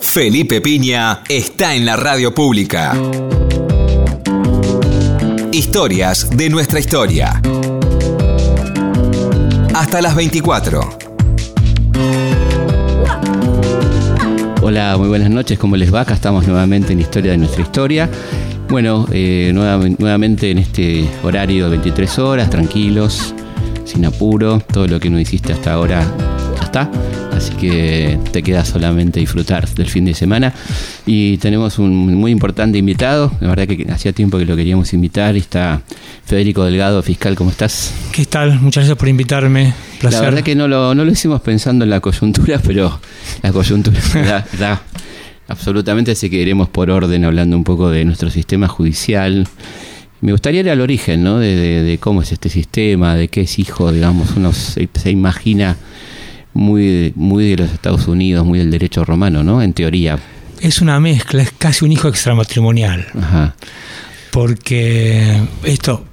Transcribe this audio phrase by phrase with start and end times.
[0.00, 2.96] Felipe Piña está en la radio pública.
[5.52, 7.40] Historias de nuestra historia.
[9.74, 10.98] Hasta las 24.
[14.62, 16.00] Hola, muy buenas noches, ¿cómo les va?
[16.00, 18.10] Acá estamos nuevamente en Historia de nuestra historia.
[18.68, 23.34] Bueno, eh, nuevamente en este horario de 23 horas, tranquilos,
[23.84, 26.04] sin apuro, todo lo que no hiciste hasta ahora
[26.56, 26.90] ya está.
[27.38, 30.52] Así que te queda solamente disfrutar del fin de semana.
[31.06, 33.30] Y tenemos un muy importante invitado.
[33.40, 35.36] La verdad que hacía tiempo que lo queríamos invitar.
[35.36, 35.80] Y está
[36.24, 37.36] Federico Delgado, fiscal.
[37.36, 37.94] ¿Cómo estás?
[38.10, 38.58] ¿Qué tal?
[38.60, 39.72] Muchas gracias por invitarme.
[40.00, 40.18] Placer.
[40.18, 42.98] La verdad que no lo, no lo hicimos pensando en la coyuntura, pero
[43.40, 44.00] la coyuntura
[44.58, 44.82] da,
[45.46, 46.10] absolutamente.
[46.10, 49.46] Así que iremos por orden hablando un poco de nuestro sistema judicial.
[50.22, 51.38] Me gustaría ir al origen, ¿no?
[51.38, 55.76] De, cómo es este sistema, de qué es hijo, digamos, uno se imagina
[56.58, 59.62] muy, muy de los Estados Unidos, muy del derecho romano, ¿no?
[59.62, 60.18] En teoría.
[60.60, 63.06] Es una mezcla, es casi un hijo extramatrimonial.
[63.16, 63.54] Ajá.
[64.32, 66.04] Porque esto,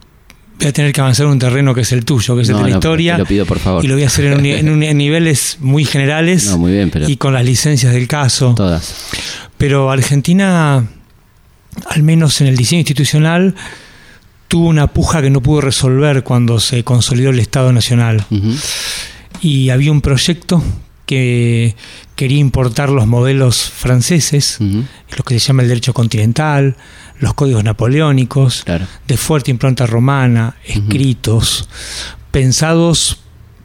[0.59, 2.57] voy a tener que avanzar en un terreno que es el tuyo, que es el
[2.57, 3.17] de la historia.
[3.17, 3.83] lo pido por favor.
[3.83, 7.33] Y lo voy a hacer en, niveles muy generales no, muy bien, pero y con
[7.33, 8.53] las licencias del caso.
[8.55, 9.09] Todas.
[9.57, 10.85] Pero Argentina,
[11.89, 13.55] al menos en el diseño institucional,
[14.47, 18.25] tuvo una puja que no pudo resolver cuando se consolidó el Estado Nacional
[19.45, 20.63] y había un proyecto
[21.05, 21.75] que
[22.15, 26.75] quería importar los modelos franceses, lo que se llama el derecho continental,
[27.19, 28.65] los códigos napoleónicos,
[29.07, 31.69] de fuerte impronta romana, escritos,
[32.31, 33.19] pensados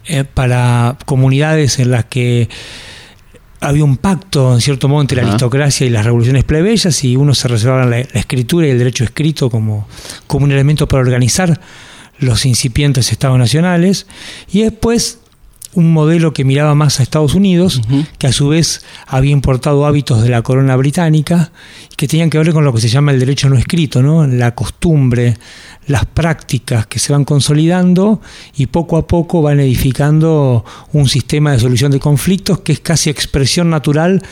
[0.05, 2.51] eh, para comunidades en las que
[3.61, 7.35] había un pacto, en cierto modo, entre la aristocracia y las revoluciones plebeyas, y uno
[7.35, 9.89] se reservaba la, escritura y el derecho escrito como,
[10.27, 11.59] como un elemento para organizar
[12.19, 14.07] los incipientes estados nacionales,
[14.53, 15.21] y después
[15.75, 17.81] un modelo que miraba más a Estados Unidos,
[18.19, 21.53] que a su vez había importado hábitos de la corona británica,
[21.97, 24.27] que tenían que ver con lo que se llama el derecho no escrito, ¿no?
[24.27, 25.37] la costumbre,
[25.87, 28.21] las prácticas que se van consolidando
[28.57, 33.11] y poco a poco van edificando un sistema de solución de conflictos que es casi
[33.11, 34.23] expresión natural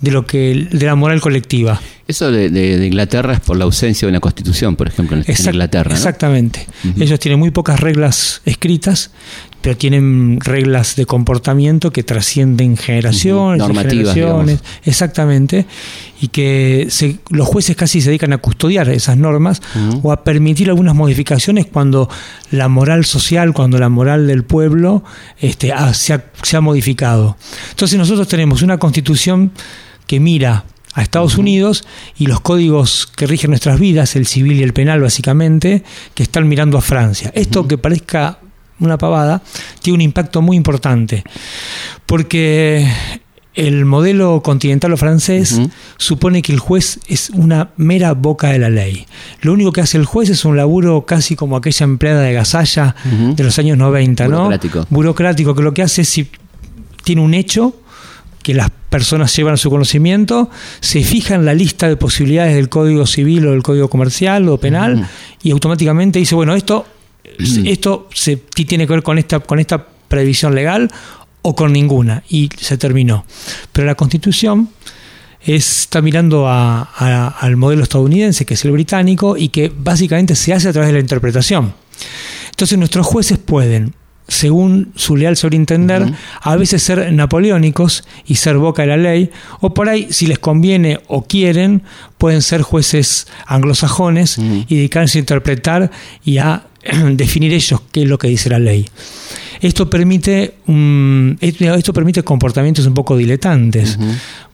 [0.00, 1.80] de lo que de la moral colectiva.
[2.06, 5.92] Eso de, Inglaterra es por la ausencia de una constitución, por ejemplo, en, Inglaterra.
[5.92, 6.66] Exactamente.
[6.98, 9.10] Ellos tienen muy pocas reglas escritas,
[9.60, 15.66] pero tienen reglas de comportamiento que trascienden generaciones, normativas, generaciones, exactamente,
[16.20, 16.88] y que
[17.30, 19.60] los jueces casi se dedican a custodiar esas normas
[20.02, 22.08] o a permitir algunas modificaciones cuando
[22.50, 25.02] la moral social, cuando la moral del pueblo
[25.40, 27.36] este, se, ha, se ha modificado.
[27.70, 29.52] Entonces nosotros tenemos una constitución
[30.06, 30.64] que mira
[30.94, 31.84] a Estados Unidos
[32.18, 36.48] y los códigos que rigen nuestras vidas, el civil y el penal básicamente, que están
[36.48, 37.30] mirando a Francia.
[37.34, 38.38] Esto que parezca
[38.80, 39.42] una pavada,
[39.82, 41.24] tiene un impacto muy importante,
[42.06, 42.86] porque
[43.58, 45.60] el modelo continental o francés
[45.96, 49.06] supone que el juez es una mera boca de la ley.
[49.40, 52.94] Lo único que hace el juez es un laburo casi como aquella empleada de gasalla
[53.34, 54.44] de los años 90, ¿no?
[54.44, 54.86] Burocrático.
[54.90, 56.30] Burocrático, que lo que hace es si
[57.02, 57.74] tiene un hecho,
[58.44, 60.50] que las personas llevan a su conocimiento,
[60.80, 64.58] se fija en la lista de posibilidades del Código Civil o del Código Comercial o
[64.58, 65.08] Penal
[65.42, 66.86] y automáticamente dice, bueno, esto,
[67.38, 70.90] esto se, tiene que ver con esta, con esta previsión legal
[71.42, 73.24] o con ninguna y se terminó.
[73.72, 74.70] Pero la Constitución
[75.40, 80.72] está mirando al modelo estadounidense, que es el británico, y que básicamente se hace a
[80.72, 81.74] través de la interpretación.
[82.50, 83.94] Entonces nuestros jueces pueden
[84.28, 86.12] según su leal sobreentender,
[86.42, 90.38] a veces ser napoleónicos y ser boca de la ley, o por ahí, si les
[90.38, 91.82] conviene o quieren,
[92.18, 95.90] pueden ser jueces anglosajones y dedicarse a interpretar
[96.24, 96.66] y a
[97.12, 98.86] definir ellos qué es lo que dice la ley.
[99.60, 100.54] Esto permite,
[101.40, 103.98] esto permite comportamientos un poco diletantes,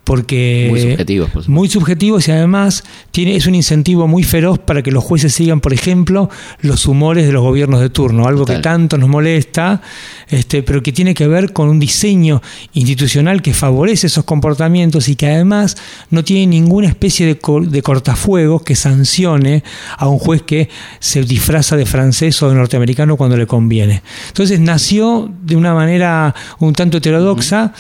[0.05, 4.91] porque muy subjetivos, muy subjetivos y además tiene es un incentivo muy feroz para que
[4.91, 8.99] los jueces sigan, por ejemplo, los humores de los gobiernos de turno, algo que tanto
[8.99, 9.81] nos molesta,
[10.29, 12.43] este, pero que tiene que ver con un diseño
[12.75, 15.77] institucional que favorece esos comportamientos y que además
[16.11, 19.65] no tiene ninguna especie de, de cortafuegos que sancione
[19.97, 20.69] a un juez que
[21.01, 24.03] se disfraza de francés o de norteamericano cuando le conviene.
[24.29, 27.73] Entonces nació de una manera un tanto heterodoxa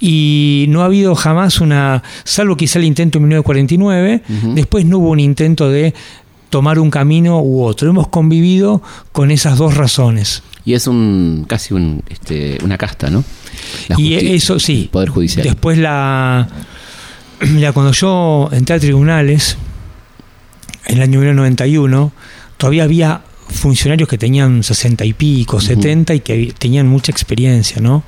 [0.00, 1.67] y no ha habido jamás un
[2.24, 4.22] salvo quizá el intento en 1949,
[4.54, 5.94] después no hubo un intento de
[6.50, 7.90] tomar un camino u otro.
[7.90, 8.82] Hemos convivido
[9.12, 10.42] con esas dos razones.
[10.64, 13.24] Y es un casi un, este, una casta, ¿no?
[13.96, 14.88] y eso sí.
[14.92, 15.44] Poder judicial.
[15.44, 16.48] Después la,
[17.40, 19.56] la cuando yo entré a tribunales
[20.86, 22.12] en el año 1991,
[22.56, 28.04] todavía había funcionarios que tenían 60 y pico, 70 y que tenían mucha experiencia, ¿no?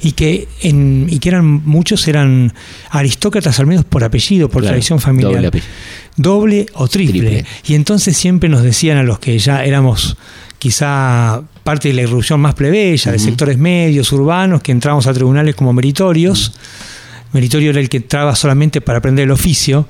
[0.00, 2.52] Y que, en, y que eran muchos eran
[2.90, 5.50] aristócratas al menos por apellido, por tradición familiar.
[6.16, 7.44] Doble, o triple.
[7.66, 10.16] Y entonces siempre nos decían a los que ya éramos
[10.58, 15.54] quizá parte de la irrupción más plebeya, de sectores medios, urbanos, que entramos a tribunales
[15.54, 16.52] como meritorios.
[17.32, 19.88] Meritorio era el que entraba solamente para aprender el oficio,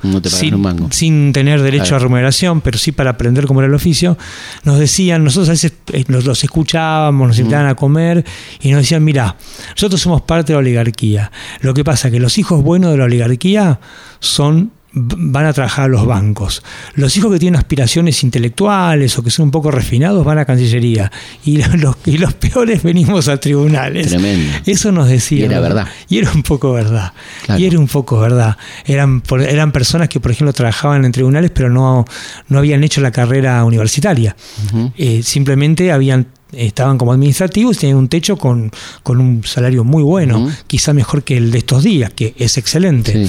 [0.90, 4.16] sin, tener derecho a remuneración, pero sí para aprender cómo era el oficio.
[4.64, 8.24] Nos decían, nosotros a veces eh, los, escuchábamos, nos invitaban a comer
[8.60, 9.36] y nos decían, mira,
[9.74, 11.32] nosotros somos parte de la oligarquía.
[11.60, 13.80] Lo que pasa es que los hijos buenos de la oligarquía
[14.20, 16.62] son van a trabajar a los bancos.
[16.94, 21.10] Los hijos que tienen aspiraciones intelectuales o que son un poco refinados van a Cancillería.
[21.44, 24.08] Y los, y los peores venimos a tribunales.
[24.08, 24.52] Tremendo.
[24.66, 25.40] Eso nos decía.
[25.40, 25.88] Y era verdad.
[26.08, 27.12] Y era un poco verdad.
[27.56, 28.56] Y era un poco verdad.
[28.84, 32.04] Eran, eran personas que, por ejemplo, trabajaban en tribunales, pero no,
[32.48, 34.36] no habían hecho la carrera universitaria.
[34.96, 38.70] Eh, simplemente habían estaban como administrativos y tenían un techo con,
[39.06, 43.28] un salario muy bueno, quizá mejor que el de estos días, que es excelente.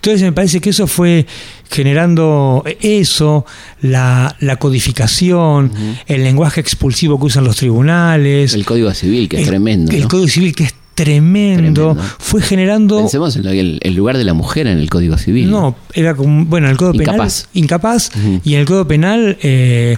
[0.00, 1.26] Entonces me parece que eso fue
[1.70, 3.44] generando eso,
[3.82, 5.70] la, codificación,
[6.06, 8.54] el lenguaje expulsivo que usan los tribunales.
[8.54, 9.92] El Código Civil, que es tremendo.
[9.92, 10.74] El Código Civil, que es
[11.04, 12.98] tremendo, fue generando...
[12.98, 15.50] Pensemos en el, lugar de la mujer en el Código Civil.
[15.50, 17.44] No, era como, bueno, en el Código incapaz.
[17.44, 17.64] Penal...
[17.64, 18.10] Incapaz.
[18.44, 19.96] Y en el Código Penal eh,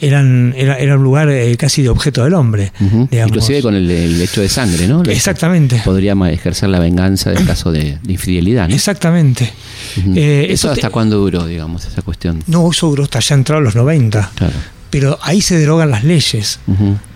[0.00, 2.72] eran, era, un lugar eh, casi de objeto del hombre.
[3.10, 3.90] Inclusive con el,
[4.22, 5.02] hecho de sangre, ¿no?
[5.02, 5.82] Exactamente.
[5.84, 8.70] Podría ejercer la venganza en caso de, infidelidad.
[8.70, 9.52] Exactamente.
[10.14, 12.42] Eh, ¿Eso, hasta cuándo duró, digamos, esa cuestión?
[12.46, 14.30] No, eso duró hasta ya entrado los 90.
[14.34, 14.54] Claro.
[14.88, 16.58] Pero ahí se derogan las leyes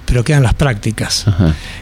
[0.05, 1.27] pero quedan las prácticas.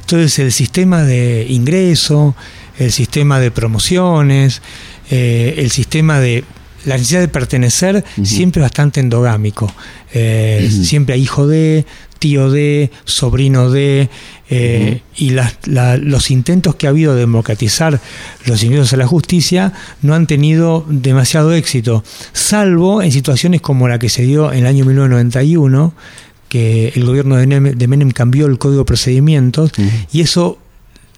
[0.00, 2.34] Entonces el sistema de ingreso,
[2.78, 4.62] el sistema de promociones,
[5.10, 6.44] eh, el sistema de
[6.84, 9.72] la necesidad de pertenecer siempre es bastante endogámico.
[10.12, 11.86] Eh, siempre hay hijo de,
[12.18, 14.08] tío de, sobrino de,
[14.50, 18.00] eh, y los intentos que ha habido de democratizar
[18.46, 19.72] los ingresos a la justicia
[20.02, 24.66] no han tenido demasiado éxito, salvo en situaciones como la que se dio en el
[24.66, 25.94] año 1991,
[26.52, 29.72] que el gobierno de Menem, cambió el código de procedimientos
[30.12, 30.58] y eso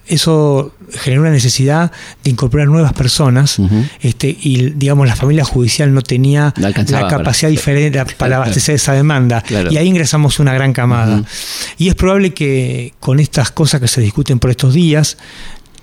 [0.06, 1.90] eso generó una necesidad
[2.22, 3.56] de incorporar nuevas personas
[4.00, 6.72] este, y digamos la familia judicial no tenía la
[7.08, 9.42] capacidad diferente para abastecer esa demanda.
[9.70, 11.24] Y ahí ingresamos una gran camada.
[11.78, 15.16] Y es probable que con estas cosas que se discuten por estos días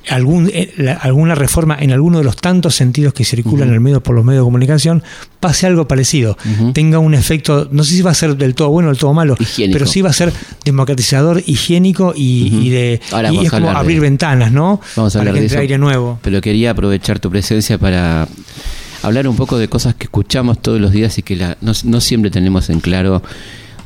[0.10, 4.02] algún, eh, alguna reforma en alguno de los tantos sentidos que circulan en el medio
[4.02, 5.04] por los medios de comunicación
[5.40, 6.38] pase algo parecido,
[6.74, 9.14] tenga un efecto, no sé si va a ser del todo bueno o del todo
[9.14, 9.36] malo,
[9.72, 10.32] pero sí va a ser
[10.64, 13.02] democratizador, higiénico y, de
[13.32, 14.80] y es como abrir ventanas, ¿no?
[14.96, 16.20] Vamos a hablar de eso, aire nuevo.
[16.22, 18.28] Pero quería aprovechar tu presencia para
[19.02, 22.02] hablar un poco de cosas que escuchamos todos los días y que la, no, no
[22.02, 23.24] siempre tenemos en claro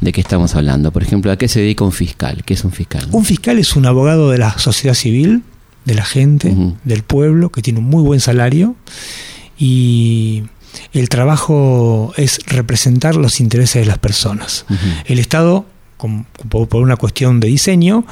[0.02, 0.92] de qué estamos hablando.
[0.92, 2.44] Por ejemplo, ¿a qué se dedica un fiscal?
[2.46, 3.08] ¿Qué es un fiscal?
[3.12, 5.44] Un fiscal es un abogado de la sociedad civil
[5.86, 8.76] de la gente, del pueblo, que tiene un muy buen salario
[9.58, 10.44] y
[10.94, 14.66] el trabajo es representar los intereses de las personas.
[15.06, 15.66] El Estado,
[16.50, 18.06] por una cuestión de diseño,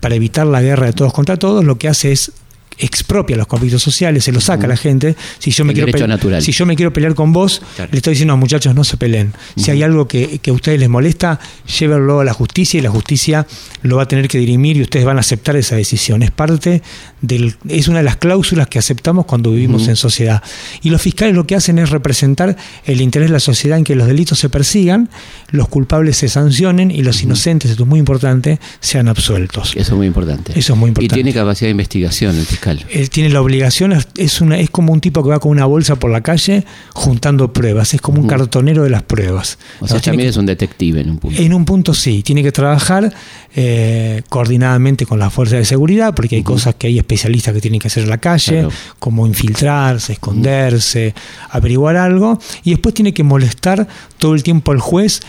[0.00, 2.32] para evitar la guerra de todos contra todos, lo que hace es
[2.78, 5.16] expropia los conflictos sociales, se los saca a la gente.
[5.38, 6.42] Si yo, me quiero natural.
[6.42, 8.96] si yo me quiero pelear con vos, le estoy diciendo a los muchachos no se
[8.96, 9.32] peleen.
[9.56, 11.40] Si hay algo que, a ustedes les molesta,
[11.78, 13.46] llévenlo a la justicia y la justicia
[13.82, 16.22] lo va a tener que dirimir y ustedes van a aceptar esa decisión.
[16.22, 16.82] Es parte
[17.20, 20.42] del, es una de las cláusulas que aceptamos cuando vivimos en sociedad.
[20.82, 23.94] Y los fiscales lo que hacen es representar el interés de la sociedad en que
[23.94, 25.08] los delitos se persigan,
[25.50, 29.72] los culpables se sancionen y los inocentes, esto es muy importante, sean absueltos.
[29.76, 30.52] Eso es muy importante.
[30.58, 31.14] Eso es muy importante.
[31.14, 32.67] Y tiene capacidad de investigación el fiscal.
[32.90, 35.96] Él tiene la obligación, es, una, es como un tipo que va con una bolsa
[35.96, 39.58] por la calle juntando pruebas, es como un cartonero de las pruebas.
[39.80, 41.40] O sea, también es un detective en un punto.
[41.40, 43.12] En un punto sí, tiene que trabajar
[43.54, 47.80] eh, coordinadamente con las fuerzas de seguridad, porque hay cosas que hay especialistas que tienen
[47.80, 48.66] que hacer en la calle,
[48.98, 51.14] como infiltrarse, esconderse,
[51.50, 53.86] averiguar algo, y después tiene que molestar
[54.18, 55.20] todo el tiempo al juez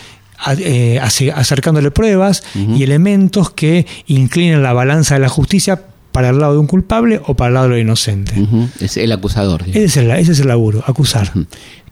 [0.58, 0.98] eh,
[1.34, 6.58] acercándole pruebas y elementos que inclinen la balanza de la justicia para el lado de
[6.58, 8.34] un culpable o para el lado de lo inocente.
[8.80, 9.62] Es el acusador.
[9.68, 11.32] Ese es el, ese es el laburo, acusar.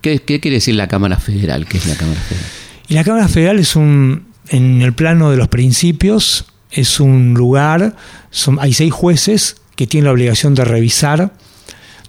[0.00, 1.66] ¿Qué, quiere decir la Cámara Federal?
[1.66, 2.46] ¿Qué es la Cámara Federal?
[2.88, 7.96] Y la Cámara Federal es un, en el plano de los principios, es un lugar,
[8.30, 11.32] son, hay seis jueces que tienen la obligación de revisar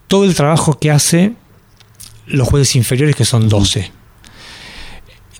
[0.07, 1.33] todo el trabajo que hace
[2.25, 3.91] los jueces inferiores, que son 12.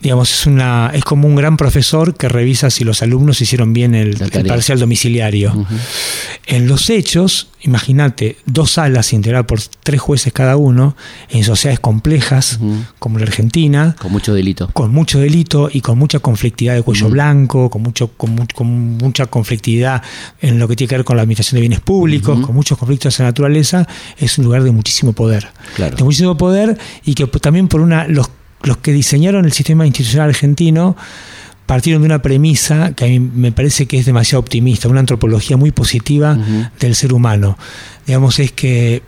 [0.02, 3.96] Digamos, es una es como un gran profesor que revisa si los alumnos hicieron bien
[3.96, 5.66] el, parcial domiciliario.
[6.46, 10.96] En los hechos, imagínate, dos salas integradas por tres jueces cada uno,
[11.30, 12.60] en sociedades complejas,
[12.98, 13.96] como la Argentina.
[14.00, 14.70] Con mucho delito.
[14.74, 20.02] Con mucho delito y con mucha conflictividad de cuello blanco, con, mucho, con, mucha conflictividad
[20.42, 23.18] en lo que tiene que ver con la administración de bienes públicos, con muchos conflictos
[23.18, 23.88] de naturaleza,
[24.18, 25.48] es un lugar de muchísimo poder.
[25.78, 28.30] De muchísimo poder y que también por una los
[28.64, 30.96] los que diseñaron el sistema institucional argentino
[31.70, 35.56] partieron de una premisa que a mí me parece que es demasiado optimista, una antropología
[35.56, 36.36] muy positiva
[36.80, 37.60] del ser humano.
[38.08, 39.04] Digamos, es que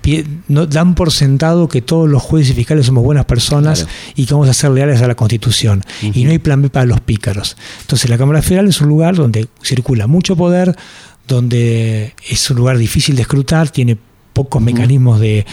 [0.47, 4.47] dan por sentado que todos los jueces y fiscales somos buenas personas y que vamos
[4.47, 5.81] a ser leales a la Constitución.
[6.03, 7.57] Y no hay plan B para los pícaros.
[7.81, 10.75] Entonces, la Cámara Federal es un lugar donde circula mucho poder,
[11.27, 13.97] donde es un lugar difícil de escrutar, tiene
[14.41, 15.45] pocos mecanismos de,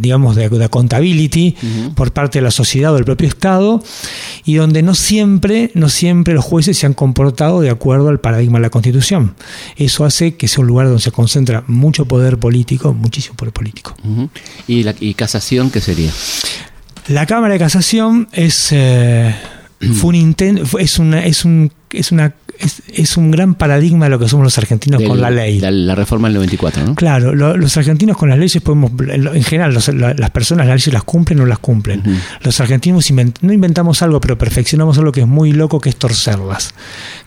[0.00, 1.56] digamos, de, accountability
[1.96, 3.82] por parte de la sociedad o del propio Estado,
[4.44, 8.58] y donde no siempre, no siempre los jueces se han comportado de acuerdo al paradigma
[8.58, 9.34] de la Constitución.
[9.76, 13.96] Eso hace que sea un lugar donde se concentra mucho poder político, muchísimo poder político.
[14.68, 16.12] ¿Y, la, ¿Y casación qué sería?
[17.08, 19.34] La Cámara de Casación es, eh,
[19.94, 24.18] fue un intento, es, una, es, un, es una es, un gran paradigma de lo
[24.18, 25.60] que somos los argentinos con la ley.
[25.60, 26.94] La, reforma del 94, ¿no?
[26.94, 31.40] Claro, los argentinos con las leyes podemos, en general, las personas las leyes las cumplen
[31.40, 32.02] o no las cumplen.
[32.42, 36.74] Los argentinos no inventamos algo, pero perfeccionamos algo que es muy loco, que es torcerlas.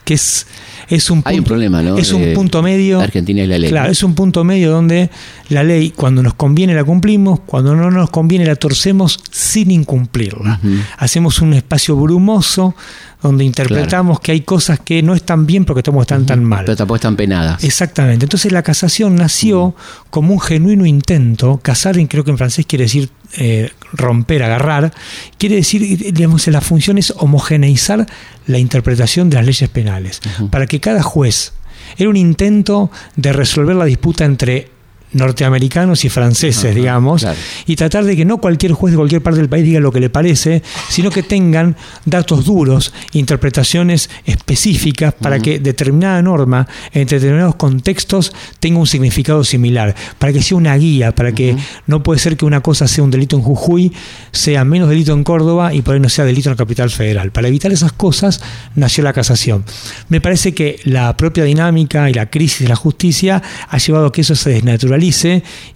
[0.04, 0.48] Que es,
[0.88, 1.98] es un Hay un problema, ¿no?
[1.98, 3.02] Es un eh, punto medio.
[3.02, 3.70] Argentina y la ley.
[3.70, 5.10] Claro, es un punto medio donde
[5.50, 10.62] la ley, cuando nos conviene, la cumplimos, cuando no nos conviene, la torcemos sin incumplirla.
[10.98, 12.76] Hacemos un espacio brumoso
[13.22, 16.66] donde interpretamos que hay cosas que no están bien porque estamos tan tan mal.
[16.66, 17.64] Pero tampoco están penadas.
[17.64, 18.26] Exactamente.
[18.26, 19.76] Entonces la casación nació
[20.10, 21.60] como un genuino intento.
[21.62, 24.94] Casar, creo que en francés quiere decir eh, romper, agarrar.
[25.38, 28.06] Quiere decir, digamos, la función es homogeneizar
[28.46, 30.22] la interpretación de las leyes penales.
[30.52, 31.54] Para que cada juez.
[31.98, 34.70] Era un intento de resolver la disputa entre
[35.14, 37.26] norteamericanos y franceses, digamos,
[37.66, 40.00] y tratar de que no cualquier juez de cualquier parte del país diga lo que
[40.00, 47.56] le parece, sino que tengan datos duros, interpretaciones específicas para que determinada norma en determinados
[47.56, 52.36] contextos tenga un significado similar, para que sea una guía, para que no puede ser
[52.36, 53.94] que una cosa sea un delito en Jujuy,
[54.32, 57.32] sea menos delito en Córdoba y por ahí no sea delito en la capital federal.
[57.32, 58.42] Para evitar esas cosas
[58.76, 59.64] nació la casación.
[60.10, 64.12] Me parece que la propia dinámica y la crisis de la justicia ha llevado a
[64.12, 64.97] que eso se desnaturalice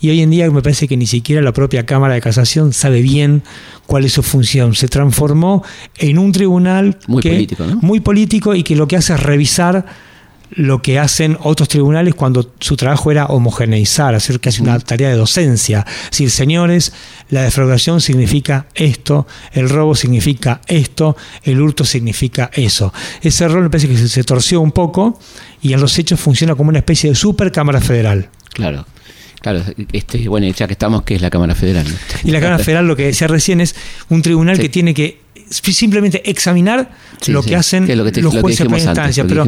[0.01, 3.01] y hoy en día me parece que ni siquiera la propia Cámara de Casación sabe
[3.01, 3.43] bien
[3.85, 4.75] cuál es su función.
[4.75, 5.63] Se transformó
[5.97, 9.85] en un tribunal muy político, muy político y que lo que hace es revisar
[10.51, 15.15] lo que hacen otros tribunales cuando su trabajo era homogeneizar, hacer casi una tarea de
[15.15, 15.85] docencia.
[16.05, 16.93] Es decir, señores,
[17.29, 22.93] la defraudación significa esto, el robo significa esto, el hurto significa eso.
[23.21, 25.19] Ese rol me parece que se torció un poco
[25.61, 28.29] y en los hechos funciona como una especie de super cámara federal.
[28.53, 28.85] Claro.
[29.41, 31.85] Claro, este, bueno, ya que estamos, que es la Cámara Federal.
[32.23, 33.75] Y la Cámara Federal, lo que decía recién, es
[34.09, 35.19] un tribunal que tiene que
[35.49, 36.91] simplemente examinar
[37.27, 37.87] lo que hacen
[38.21, 39.25] los jueces de instancia.
[39.27, 39.45] Pero,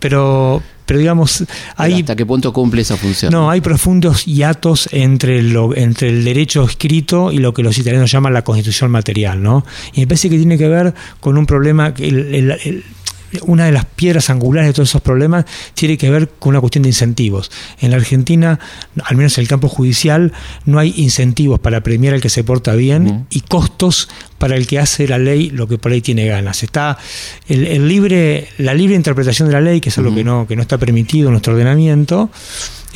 [0.00, 1.44] pero, pero digamos,
[1.76, 3.32] hay, ¿hasta qué punto cumple esa función?
[3.32, 8.10] No, hay profundos hiatos entre, lo, entre el derecho escrito y lo que los italianos
[8.10, 9.64] llaman la constitución material, ¿no?
[9.92, 12.84] Y me parece que tiene que ver con un problema que el,
[13.42, 16.82] una de las piedras angulares de todos esos problemas tiene que ver con una cuestión
[16.82, 17.50] de incentivos.
[17.80, 18.58] En la Argentina,
[19.04, 20.32] al menos en el campo judicial,
[20.64, 24.78] no hay incentivos para premiar al que se porta bien y costos para el que
[24.78, 26.62] hace la ley lo que por ahí tiene ganas.
[26.62, 26.98] Está
[27.48, 30.62] el, libre, la libre interpretación de la ley, que es algo que, no, que no
[30.62, 32.30] está permitido en nuestro ordenamiento,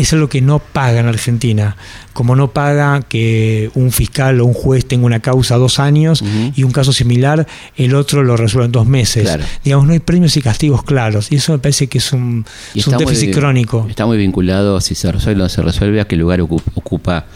[0.02, 1.76] es algo que no paga en Argentina.
[2.12, 6.64] Como no paga que un fiscal o un juez tenga una causa dos años y
[6.64, 9.38] un caso similar, el otro lo resuelve en dos meses.
[9.64, 11.30] Digamos, no hay premios y castigos claros.
[11.30, 13.86] Y eso me parece que es un, déficit crónico.
[13.88, 17.26] Está muy vinculado, si se resuelve o no se resuelve, a qué lugar ocupa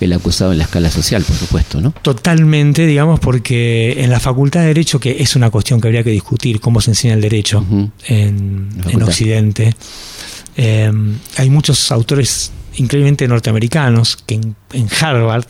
[0.00, 1.92] el acusado en la escala social, por supuesto, ¿no?
[2.02, 6.10] Totalmente, digamos, porque en la Facultad de Derecho, que es una cuestión que habría que
[6.10, 7.64] discutir, cómo se enseña el derecho
[8.06, 9.74] en, en Occidente,
[10.62, 10.92] eh,
[11.38, 14.56] hay muchos autores increíblemente norteamericanos que en,
[15.00, 15.46] Harvard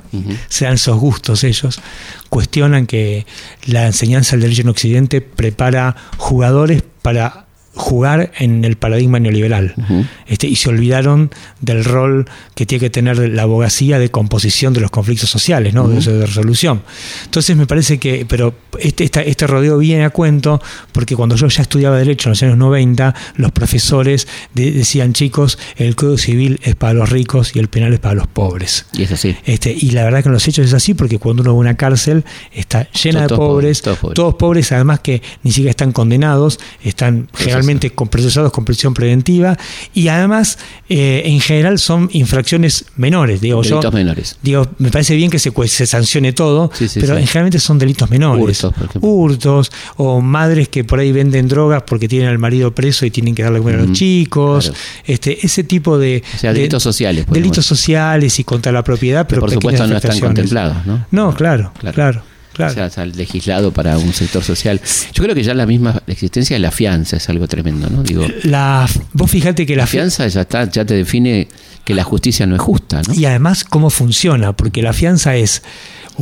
[0.48, 1.80] se dan esos gustos ellos,
[2.28, 3.26] cuestionan que
[3.66, 9.74] la enseñanza del derecho en Occidente prepara jugadores para jugar en el paradigma neoliberal.
[10.26, 14.80] este, y se olvidaron del rol que tiene que tener la abogacía de composición de
[14.80, 15.88] los conflictos sociales, ¿no?
[15.88, 16.82] de, resolución.
[17.24, 20.60] Entonces me parece que, pero este, este rodeo viene a cuento
[20.92, 25.94] porque cuando yo ya estudiaba Derecho en los años 90, los profesores decían, chicos, el
[25.94, 28.86] Código Civil es para los ricos y el penal es para los pobres.
[28.92, 29.36] Y es así.
[29.44, 31.60] Este, y la verdad que en los hechos es así porque cuando uno va a
[31.60, 37.28] una cárcel está llena de pobres, todos pobres, además que ni siquiera están condenados, están
[37.34, 37.59] generalmente
[38.10, 39.56] procesados con prisión preventiva
[39.94, 43.40] y además eh, en general son infracciones menores.
[43.40, 44.36] Digo, delitos menores.
[44.42, 48.66] Digo, me parece bien que se, se sancione todo, pero generalmente son delitos menores.
[49.00, 53.34] Hurtos, o madres que por ahí venden drogas porque tienen al marido preso y tienen
[53.34, 54.72] que darle comer a los chicos.
[55.06, 56.22] este Ese tipo de...
[56.42, 57.26] delitos sociales.
[57.30, 61.06] Delitos sociales y contra la propiedad, pero por supuesto no están contemplados, ¿no?
[61.10, 61.94] No, claro, claro.
[61.94, 62.22] Claro.
[62.58, 64.80] O sea, legislado para un sector social.
[65.12, 68.02] Yo creo que ya la misma existencia de la fianza es algo tremendo, ¿no?
[68.02, 71.48] Digo, la, vos fíjate que la, fianza ya está, ya te define
[71.84, 73.14] que la justicia no es justa, ¿no?
[73.14, 75.62] Y además cómo funciona, porque la fianza es,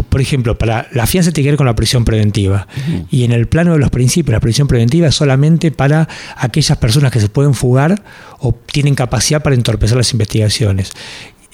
[0.09, 2.69] por ejemplo, para la fianza tiene que ver con la prisión preventiva.
[3.11, 7.11] Y en el plano de los principios, la prisión preventiva es solamente para aquellas personas
[7.11, 8.03] que se pueden fugar
[8.39, 10.93] o tienen capacidad para entorpecer las investigaciones.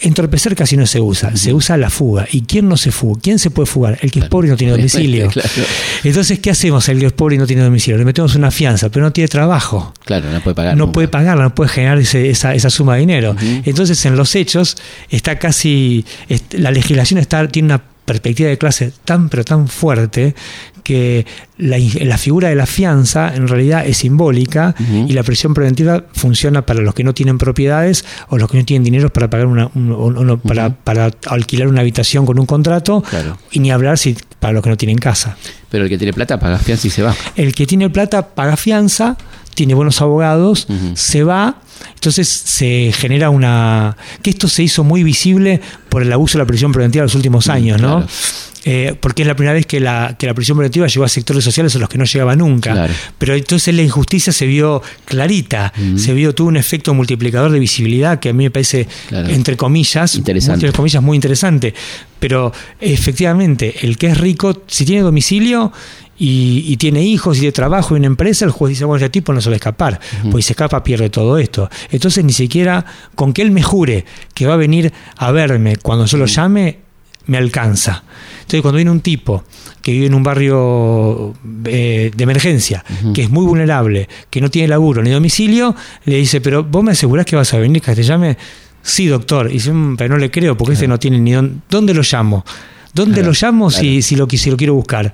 [0.04, 2.26] Entorpecer casi no se usa, se usa la fuga.
[2.30, 3.20] ¿Y quién no se fuga?
[3.22, 3.98] ¿Quién se puede fugar?
[4.02, 5.30] El que es pobre y no tiene domicilio.
[6.02, 6.88] Entonces, ¿qué hacemos?
[6.88, 7.96] El que es pobre y no tiene domicilio.
[7.96, 9.94] Le metemos una fianza, pero no tiene trabajo.
[10.04, 10.76] Claro, no puede pagar.
[10.76, 13.34] No puede pagarla, no puede generar esa, esa, suma de dinero.
[13.64, 14.76] Entonces, en los hechos,
[15.08, 16.04] está casi.
[16.50, 20.34] La legislación está, tiene una perspectiva de clase tan pero tan fuerte
[20.82, 26.66] que la, figura de la fianza en realidad es simbólica y la prisión preventiva funciona
[26.66, 29.70] para los que no tienen propiedades o los que no tienen dinero para pagar una,
[30.38, 33.02] para, para, alquilar una habitación con un contrato
[33.50, 35.38] y ni hablar si para los que no tienen casa.
[35.70, 37.16] Pero el que tiene plata paga fianza y se va.
[37.34, 39.16] El que tiene plata paga fianza,
[39.54, 41.62] tiene buenos abogados, se va
[41.94, 43.96] entonces se genera una...
[44.22, 47.14] que esto se hizo muy visible por el abuso de la prisión preventiva en los
[47.14, 48.06] últimos años, ¿no?
[48.66, 51.44] Eh, porque es la primera vez que la, que la prisión preventiva llegó a sectores
[51.44, 52.88] sociales a los que no llegaba nunca.
[53.18, 58.18] Pero entonces la injusticia se vio clarita, se vio, tuvo un efecto multiplicador de visibilidad
[58.18, 61.74] que a mí me parece, entre comillas, entre comillas, muy interesante.
[62.18, 65.72] Pero efectivamente, el que es rico, si tiene domicilio,
[66.18, 69.32] y, tiene hijos y de trabajo y una empresa, el juez dice, bueno, ese tipo
[69.32, 71.68] no se va a escapar, pues si se escapa pierde todo esto.
[71.90, 74.04] Entonces ni siquiera con que él me jure
[74.34, 76.78] que va a venir a verme cuando yo lo llame,
[77.26, 78.04] me alcanza.
[78.40, 79.44] Entonces cuando viene un tipo
[79.80, 84.68] que vive en un barrio eh, de emergencia, que es muy vulnerable, que no tiene
[84.68, 88.02] laburo ni domicilio, le dice, pero vos me asegurás que vas a venir, que te
[88.02, 88.36] llame.
[88.82, 89.48] Sí, doctor.
[89.48, 92.02] Y dice, mm, pero no le creo, porque ese no tiene ni dónde, dónde lo
[92.02, 92.44] llamo.
[92.94, 95.12] ¿Dónde lo llamo si, si, lo, si lo quiero buscar?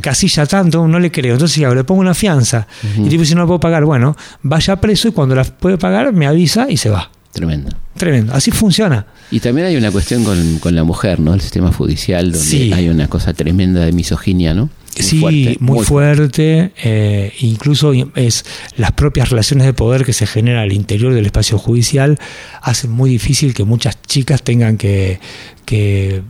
[0.00, 1.34] Casilla tanto, no le creo.
[1.34, 2.66] Entonces le pongo una fianza.
[2.98, 6.12] Y tipo, si no lo puedo pagar, bueno, vaya preso y cuando la puede pagar
[6.12, 7.10] me avisa y se va.
[7.32, 7.74] Tremendo.
[7.96, 8.34] Tremendo.
[8.34, 9.06] Así funciona.
[9.30, 11.32] Y también hay una cuestión con, con la mujer, ¿no?
[11.32, 14.68] El sistema judicial, donde hay una cosa tremenda de misoginia, ¿no?
[14.94, 16.72] sí, muy, fuerte.
[16.82, 18.44] Eh, incluso es
[18.76, 22.18] las propias relaciones de poder que se generan al interior del espacio judicial
[22.60, 25.20] hacen muy difícil que muchas chicas tengan que,
[25.64, 26.22] que,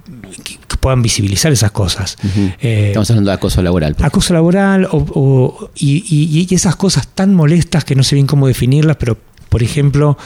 [0.83, 2.17] puedan visibilizar esas cosas.
[2.61, 3.95] Eh, Estamos hablando de acoso laboral.
[4.03, 9.17] Acoso laboral o, y, esas cosas tan molestas que no sé bien cómo definirlas, pero
[9.49, 10.19] por ejemplo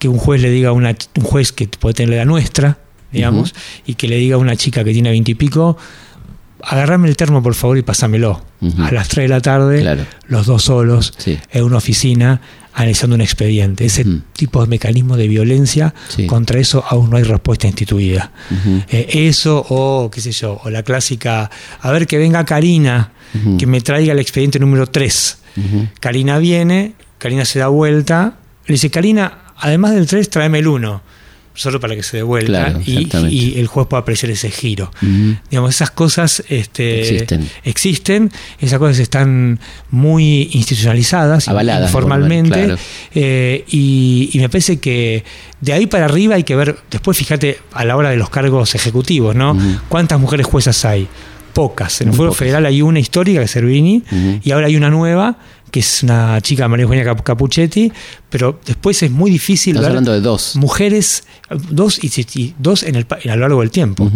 [0.00, 2.78] que un juez le diga a una, un juez que puede tener la nuestra,
[3.12, 3.54] digamos,
[3.86, 5.78] y que le diga a una chica que tiene veintipico,
[6.62, 8.42] agarrame el termo por favor y pásamelo.
[8.78, 12.40] A las 3 de la tarde, los dos solos, en una oficina,
[12.74, 13.84] analizando un expediente.
[13.84, 15.94] Ese tipo de mecanismo de violencia,
[16.26, 18.30] contra eso aún no hay respuesta instituida.
[18.88, 23.12] Eh, eso o, qué sé yo, o la clásica, a ver que venga Karina,
[23.58, 25.38] que me traiga el expediente número 3.
[26.00, 31.12] Karina viene, Karina se da vuelta, le dice, Karina, además del 3, tráeme el 1
[31.54, 34.90] solo para que se devuelva y, el juez pueda apreciar ese giro.
[35.50, 37.26] Digamos, esas cosas este,
[37.64, 38.30] existen.
[38.60, 39.60] esas cosas están
[39.90, 42.76] muy institucionalizadas, Avaladas, formalmente,
[43.14, 45.24] eh, y, me parece que
[45.60, 48.74] de ahí para arriba hay que ver, después fíjate a la hora de los cargos
[48.74, 49.56] ejecutivos, ¿no?
[49.88, 51.08] ¿Cuántas mujeres juezas hay?
[51.52, 52.00] Pocas.
[52.00, 54.02] En el Fuero Federal hay una histórica, que es Servini,
[54.42, 55.36] y ahora hay una nueva
[55.72, 57.90] que es una chica María Eugenia Capuchetti,
[58.28, 60.54] pero después es muy difícil Estás hablando de dos.
[60.56, 61.24] Mujeres,
[61.70, 64.10] dos y, dos en el, a lo largo del tiempo.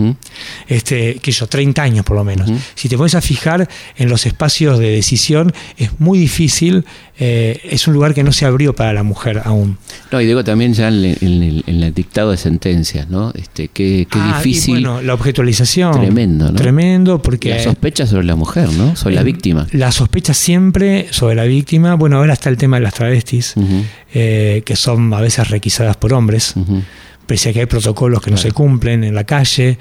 [0.68, 2.50] este, que yo, 30 años por lo menos.
[2.74, 6.84] Si te pones a fijar en los espacios de decisión, es muy difícil,
[7.18, 9.78] eh, es un lugar que no se abrió para la mujer aún.
[10.12, 13.32] No, y digo también ya en, el, dictado de sentencias, ¿no?
[13.34, 14.74] Este, qué, qué ah, difícil.
[14.74, 15.92] bueno, la objetualización.
[15.92, 16.54] Tremendo, ¿no?
[16.54, 17.48] Tremendo, porque.
[17.48, 18.94] La sospecha sobre la mujer, ¿no?
[18.94, 19.66] Sobre la víctima.
[19.72, 21.94] La sospecha siempre sobre la víctima.
[21.94, 23.54] Bueno, ahora está el tema de las travestis,
[24.12, 26.54] eh, que son a veces requisadas por hombres.
[27.26, 29.78] Pese a que hay protocolos que no se cumplen en la calle,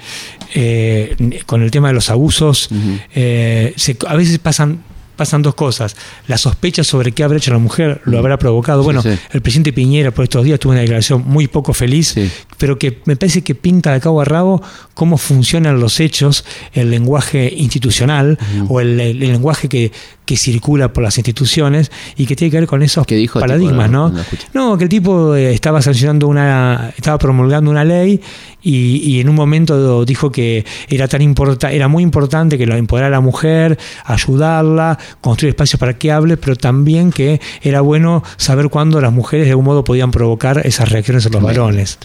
[0.54, 4.82] eh, con el tema de los abusos, a veces pasan
[5.16, 5.96] pasan dos cosas.
[6.28, 8.82] La sospecha sobre qué habrá hecho la mujer lo habrá provocado.
[8.82, 12.14] bueno, el presidente Piñera por estos días tuvo una declaración muy poco feliz,
[12.58, 14.62] pero que me parece que pinta de cabo a rabo
[14.94, 19.92] cómo funcionan los hechos, el lenguaje institucional o el, lenguaje que,
[20.24, 24.12] que, circula por las instituciones y que tiene que ver con esos paradigmas, ¿no?
[24.52, 28.20] No, que el tipo eh, estaba sancionando una, estaba promulgando una ley
[28.68, 33.16] y, en un momento dijo que era tan importante, era muy importante que lo empoderara
[33.16, 38.68] a la mujer, ayudarla, construir espacios para que hable, pero también que era bueno saber
[38.68, 41.98] cuándo las mujeres de algún modo podían provocar esas reacciones en los varones.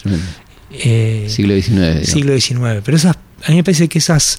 [0.70, 2.08] Eh, siglo XIX.
[2.08, 2.80] Siglo XIX.
[2.84, 4.38] Pero esas, a mí me parece que esas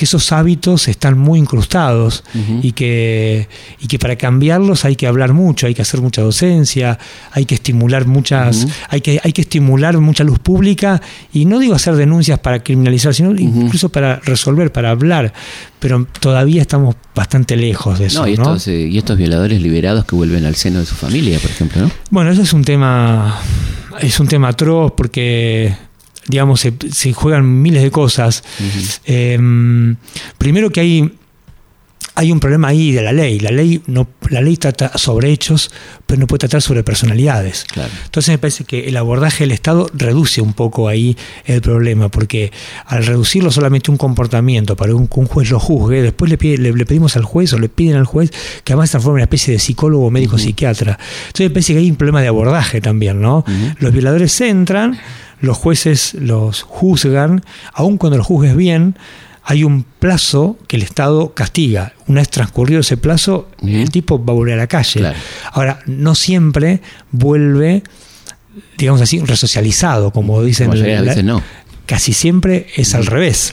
[0.00, 2.24] que esos hábitos están muy incrustados
[2.62, 3.48] y, que,
[3.80, 6.98] y que para cambiarlos hay que hablar mucho, hay que hacer mucha docencia,
[7.32, 11.02] hay que estimular muchas, hay, que, hay que estimular mucha luz pública
[11.34, 15.34] y no digo hacer denuncias para criminalizar, sino incluso para resolver, para hablar,
[15.78, 18.26] pero todavía estamos bastante lejos de eso.
[18.26, 21.50] y, estos, eh, y estos violadores liberados que vuelven al seno de su familia, por
[21.50, 21.90] ejemplo, ¿no?
[22.08, 23.38] Bueno, eso es un tema,
[24.00, 25.89] es un tema atroz porque
[26.30, 28.42] digamos, se, juegan miles de cosas.
[29.04, 29.96] Em,
[30.38, 31.12] primero que hay,
[32.20, 33.40] hay un problema ahí de la ley.
[33.40, 35.70] La ley, no, la ley trata sobre hechos,
[36.06, 37.64] pero no puede tratar sobre personalidades.
[38.04, 42.52] Entonces me parece que el abordaje del Estado reduce un poco ahí el problema, porque
[42.86, 47.16] al reducirlo solamente un comportamiento para que un, juez lo juzgue, después le, le, pedimos
[47.16, 48.30] al juez o le piden al juez
[48.64, 50.98] que además se transforme en una especie de psicólogo, médico, psiquiatra.
[51.28, 53.44] Entonces me parece que hay un problema de abordaje también, ¿no?
[53.78, 54.98] Los violadores entran
[55.40, 58.96] los jueces los juzgan, aun cuando los juzgues bien,
[59.42, 61.94] hay un plazo que el Estado castiga.
[62.06, 65.12] Una vez transcurrido ese plazo, el tipo va a volver a la calle.
[65.52, 67.82] Ahora, no siempre vuelve,
[68.76, 70.70] digamos así, resocializado, como dicen.
[71.24, 71.42] no.
[71.86, 73.50] Casi siempre es al revés.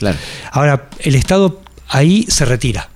[0.52, 2.90] Ahora, el Estado ahí se retira.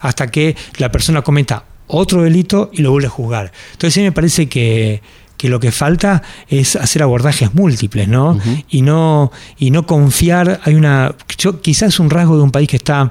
[0.00, 3.50] Hasta que la persona cometa otro delito y lo vuelve a juzgar.
[3.72, 5.02] Entonces, a mí me parece que
[5.38, 8.38] que lo que falta es hacer abordajes múltiples, ¿no?
[8.68, 11.14] Y no y no confiar, hay una
[11.62, 13.10] quizás un rasgo de un país que está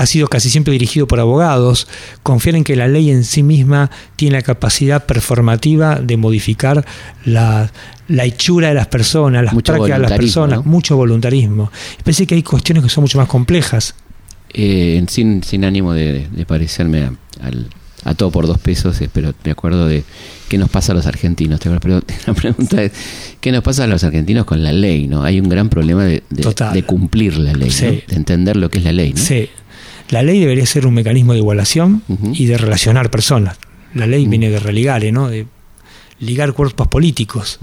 [0.00, 1.86] ha sido casi siempre dirigido por abogados,
[2.22, 6.86] confiar en que la ley en sí misma tiene la capacidad performativa de modificar
[7.26, 7.70] la,
[8.08, 11.70] hechura de las personas, las prácticas de las personas, mucho voluntarismo.
[12.02, 13.94] Parece que hay cuestiones que son mucho más complejas.
[14.54, 17.10] Eh, sin, sin ánimo de, parecerme
[17.42, 17.68] al,
[18.04, 20.04] a todo por dos pesos, eh, pero de acuerdo de
[20.48, 21.60] qué nos pasa a los argentinos.
[21.82, 22.92] Pero la pregunta es,
[23.40, 25.06] ¿qué nos pasa a los argentinos con la ley?
[25.06, 26.22] no Hay un gran problema de,
[26.86, 29.12] cumplir la ley, de entender lo que es la ley.
[29.12, 29.20] ¿no?
[29.20, 29.48] Sí,
[30.08, 33.58] la ley debería ser un mecanismo de igualación y de relacionar personas.
[33.94, 35.28] La ley viene de religare, ¿no?
[35.28, 35.46] de
[36.18, 37.58] ligar cuerpos políticos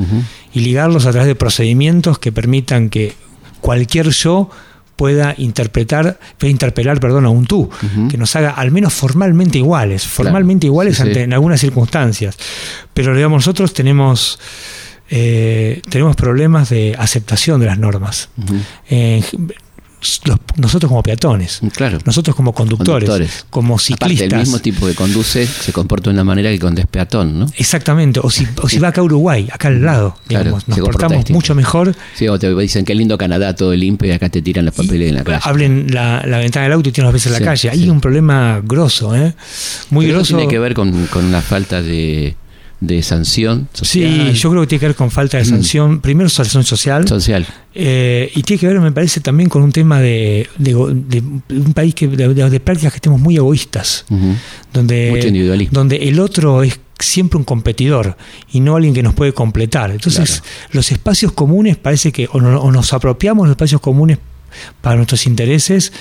[0.54, 3.14] y ligarlos a través de procedimientos que permitan que
[3.62, 4.50] cualquier yo
[4.98, 7.70] pueda interpretar, pueda interpelar, perdón, a un tú,
[8.10, 12.38] que nos haga al menos formalmente iguales, formalmente iguales ante, en algunas circunstancias.
[12.94, 14.40] Pero digamos, nosotros tenemos
[15.10, 18.30] eh, tenemos problemas de aceptación de las normas
[20.58, 21.98] nosotros como peatones, claro.
[22.06, 24.32] nosotros como conductores, como ciclistas.
[24.32, 27.46] el mismo tipo de conduce se comporta de una manera que cuando es peatón, ¿no?
[27.58, 31.30] Exactamente, o si, o si va acá a Uruguay, acá al lado, digamos, nos portamos
[31.32, 31.96] mucho mejor.
[32.14, 35.10] Sí, o te dicen qué lindo Canadá, todo limpio y acá te tiran los papeles
[35.10, 35.40] en la calle.
[35.44, 37.70] Hablen la, ventana del auto y tienen los veces en la calle.
[37.70, 39.34] Hay un problema grosso, ¿eh?
[39.90, 40.36] Muy grosso.
[40.36, 42.36] tiene que ver con, con la falta de
[42.80, 44.32] de sanción social.
[44.32, 45.48] Sí, yo creo que tiene que ver con falta de mm.
[45.48, 47.08] sanción, primero sanción social.
[47.08, 47.46] Social.
[47.74, 51.96] Eh, y tiene que ver, me parece, también con un tema de, de, un país
[51.96, 54.06] que de, prácticas que estemos muy egoístas,
[54.74, 58.18] donde, donde el otro es siempre un competidor
[58.52, 59.92] y no alguien que nos puede completar.
[59.92, 64.18] Entonces, los espacios comunes parece que o, nos apropiamos los espacios comunes
[64.82, 65.92] para nuestros intereses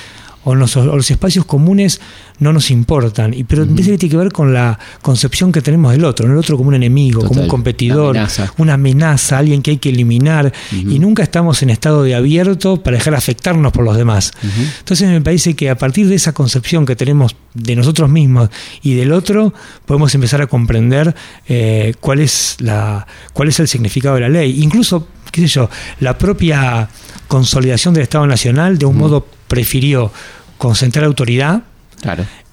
[0.49, 2.01] o los, espacios comunes
[2.39, 3.35] no nos importan.
[3.35, 6.57] Y, pero uh tiene que ver con la concepción que tenemos del otro, el otro
[6.57, 8.17] como un enemigo, como un competidor,
[8.59, 9.39] una amenaza.
[9.39, 10.53] alguien que hay que eliminar.
[10.73, 14.33] Y nunca estamos en estado de abierto para dejar afectarnos por los demás.
[14.79, 18.49] Entonces me parece que a partir de esa concepción que tenemos de nosotros mismos
[18.83, 19.53] y del otro,
[19.85, 21.13] podemos empezar a comprender
[21.49, 24.63] eh, cuál, es la, cuál es el significado de la ley.
[24.63, 26.89] Incluso, qué sé yo, la propia
[27.27, 30.13] consolidación del Estado Nacional de un modo prefirió
[30.59, 31.63] concentrar autoridad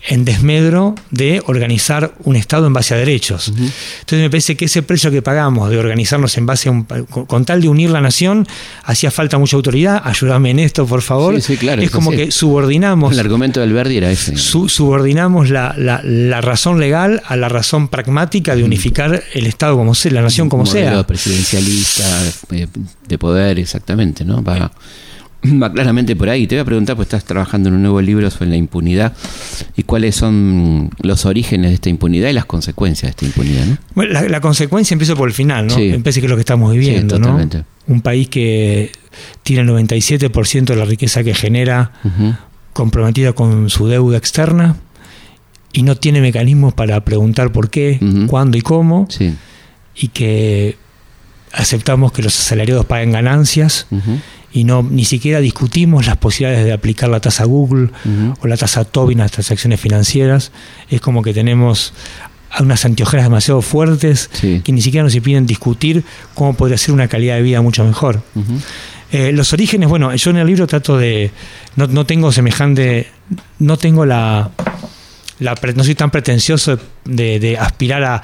[0.05, 3.47] en desmedro de organizar un Estado en base a derechos.
[3.49, 7.45] Entonces me parece que ese precio que pagamos de organizarnos en base a un, con,
[7.45, 8.45] tal de unir la nación,
[8.83, 11.35] hacía falta mucha autoridad, ayúdame en esto, por favor.
[11.35, 13.13] Sí, sí, claro, es como que subordinamos...
[13.13, 14.35] El argumento del Verdi era ese.
[14.35, 19.77] su- subordinamos la, la- la razón legal a la razón pragmática de unificar el Estado
[19.77, 21.07] como sea, la nación como modelo sea.
[21.07, 22.03] presidencialista,
[22.51, 22.67] eh,
[23.07, 24.43] de poder, exactamente, ¿no?
[24.43, 24.71] Va,
[25.61, 26.47] va claramente por ahí.
[26.47, 29.13] Te voy a preguntar, pues estás trabajando en un nuevo libro sobre la impunidad
[29.75, 33.77] y cuáles son los orígenes de esta impunidad y las consecuencias de esta impunidad, ¿no?
[33.95, 35.75] Bueno, la, la consecuencia empieza por el final, ¿no?
[35.75, 35.91] Sí.
[36.03, 37.27] Que es lo que estamos viviendo, Sí, ¿no?
[37.27, 37.63] totalmente.
[37.87, 38.91] Un país que
[39.43, 42.33] tiene el 97% de la riqueza que genera Ujú.
[42.73, 44.77] comprometida con su deuda externa
[45.73, 49.33] y no tiene mecanismos para preguntar por qué, cuándo y cómo, Sí.
[49.95, 50.77] y que
[51.51, 53.87] aceptamos que los asalariados paguen ganancias.
[54.53, 57.89] Y no ni siquiera discutimos las posibilidades de aplicar la tasa Google
[58.39, 60.51] o la tasa Tobin a las transacciones financieras.
[60.89, 61.93] Es como que tenemos
[62.59, 64.61] unas anteojeras demasiado fuertes Sí.
[64.63, 66.03] que ni siquiera nos impiden discutir
[66.35, 68.21] cómo podría ser una calidad de vida mucho mejor.
[69.11, 71.31] Eh, los orígenes, bueno, yo en el libro trato de.
[71.75, 73.07] No, no tengo semejante.
[73.59, 74.51] No tengo la.
[75.39, 78.21] no soy tan pretencioso de, de aspirar a,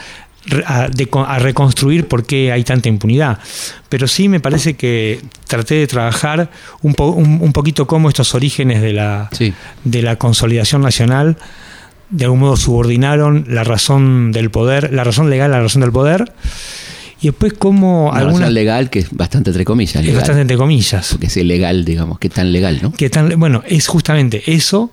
[0.65, 3.39] a, de a reconstruir por qué hay tanta impunidad.
[3.89, 6.49] Pero sí me parece que traté de trabajar
[6.81, 9.53] un, po- un, un poquito cómo estos orígenes de la, Sí.
[9.83, 11.37] de la consolidación nacional
[12.09, 15.91] de algún modo subordinaron la razón del poder, la razón legal a la razón del
[15.91, 16.31] poder.
[17.21, 20.57] Y después cómo Una alguna razón legal que es bastante entre comillas, es bastante entre
[20.57, 21.09] comillas.
[21.11, 22.93] Porque es ilegal, digamos, que tan legal, ¿no?
[22.93, 24.91] que tan bueno es justamente eso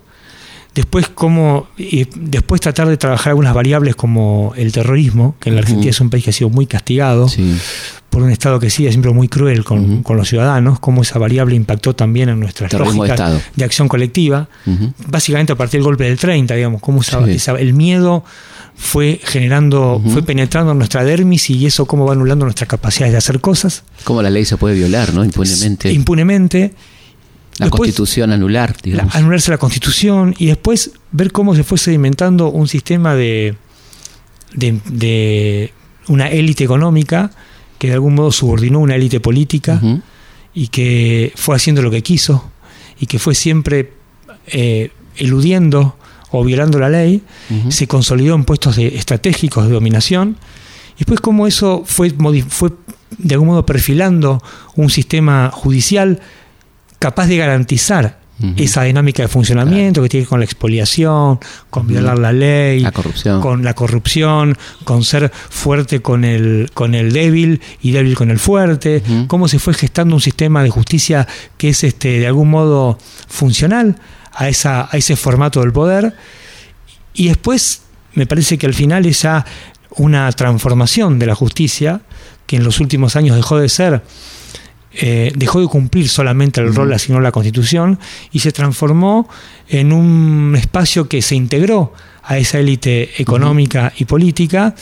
[0.77, 5.61] después cómo y después tratar de trabajar algunas variables como el terrorismo que en la
[5.61, 7.57] Argentina es un país que ha sido muy castigado Sí.
[8.09, 11.55] por un Estado que sigue siempre muy cruel con, con los ciudadanos cómo esa variable
[11.55, 14.47] impactó también en nuestras de lógicas de acción colectiva
[15.07, 17.31] básicamente a partir del golpe del 30 digamos cómo esa- Sí.
[17.31, 18.23] esa- el miedo
[18.75, 23.17] fue generando fue penetrando en nuestra dermis y eso cómo va anulando nuestras capacidades de
[23.17, 25.23] hacer cosas Cómo la ley se puede violar, ¿no?
[25.25, 25.91] Impunemente.
[25.91, 26.73] impunemente
[27.57, 29.15] la Después- constitución anular, la- digamos.
[29.15, 33.55] anularse la constitución y después ver cómo se fue sedimentando un sistema de,
[34.53, 35.73] de, de
[36.07, 37.31] una élite económica
[37.79, 39.81] que de algún modo subordinó una élite política
[40.53, 42.49] y que fue haciendo lo que quiso
[42.99, 43.93] y que fue siempre
[44.47, 45.97] eh, eludiendo
[46.31, 47.21] o violando la ley,
[47.69, 50.37] se consolidó en puestos de- estratégicos de dominación
[50.95, 52.11] y después cómo eso fue,
[52.49, 52.71] fue
[53.17, 54.41] de algún modo perfilando
[54.75, 56.19] un sistema judicial
[56.99, 58.19] capaz de garantizar
[58.55, 61.39] esa dinámica de funcionamiento que tiene con la expoliación,
[61.71, 63.41] con violar la ley, La corrupción.
[63.41, 68.37] con la corrupción, con ser fuerte con el, con el débil y débil con el
[68.37, 72.99] fuerte, cómo se fue gestando un sistema de justicia que es este de algún modo
[73.27, 73.95] funcional
[74.33, 76.13] a, esa, a ese formato del poder.
[77.15, 77.81] Y después
[78.13, 79.45] me parece que al final es ya
[79.95, 82.01] una transformación de la justicia
[82.45, 84.03] que en los últimos años dejó de ser
[84.99, 87.99] eh, dejó de cumplir solamente el rol asignado a la Constitución
[88.31, 89.29] y se transformó
[89.67, 94.75] en un espacio que se integró a esa élite económica y política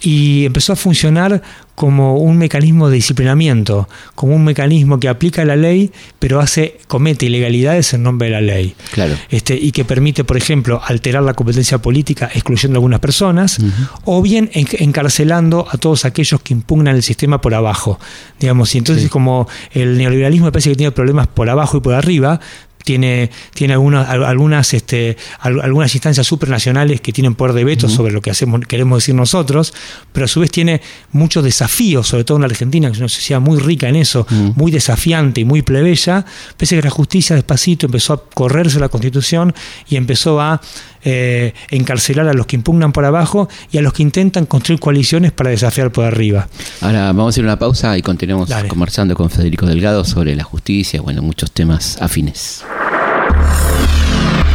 [0.00, 1.42] y empezó a funcionar
[1.74, 7.26] como un mecanismo de disciplinamiento, como un mecanismo que aplica la ley, pero hace comete
[7.26, 8.74] ilegalidades en nombre de la ley.
[8.92, 9.14] Claro.
[9.30, 13.58] Este, y que permite, por ejemplo, alterar la competencia política excluyendo a algunas personas,
[14.04, 17.98] o bien en- encarcelando a todos aquellos que impugnan el sistema por abajo.
[18.38, 19.08] Digamos, y entonces Sí.
[19.08, 22.38] como el neoliberalismo me parece que tiene problemas por abajo y por arriba,
[22.84, 27.88] tiene, tiene algunas, al- algunas, este, al- algunas instancias supranacionales que tienen poder de veto
[27.88, 29.72] sobre lo que hacemos, queremos decir nosotros,
[30.12, 30.80] pero a su vez tiene
[31.12, 34.26] muchos desafíos, sobre todo en la Argentina, que es una sociedad muy rica en eso,
[34.56, 36.24] muy desafiante y muy plebeya,
[36.56, 39.54] pese a que la justicia despacito empezó a correrse la constitución
[39.88, 40.60] y empezó a
[41.04, 45.32] eh, encarcelar a los que impugnan por abajo y a los que intentan construir coaliciones
[45.32, 46.48] para desafiar por arriba.
[46.80, 48.68] Ahora vamos a hacer una pausa y continuamos Dale.
[48.68, 52.64] conversando con Federico Delgado sobre la justicia, bueno, muchos temas afines.